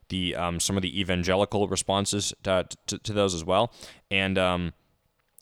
the 0.09 0.35
um, 0.35 0.59
some 0.59 0.75
of 0.75 0.81
the 0.81 0.99
evangelical 0.99 1.67
responses 1.67 2.33
to, 2.43 2.67
to, 2.87 2.97
to 2.99 3.13
those 3.13 3.33
as 3.33 3.43
well. 3.43 3.73
And 4.11 4.37
um, 4.37 4.73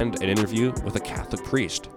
and 0.00 0.20
an 0.22 0.28
interview 0.28 0.72
with 0.84 0.96
a 0.96 1.00
Catholic 1.00 1.44
priest. 1.44 1.88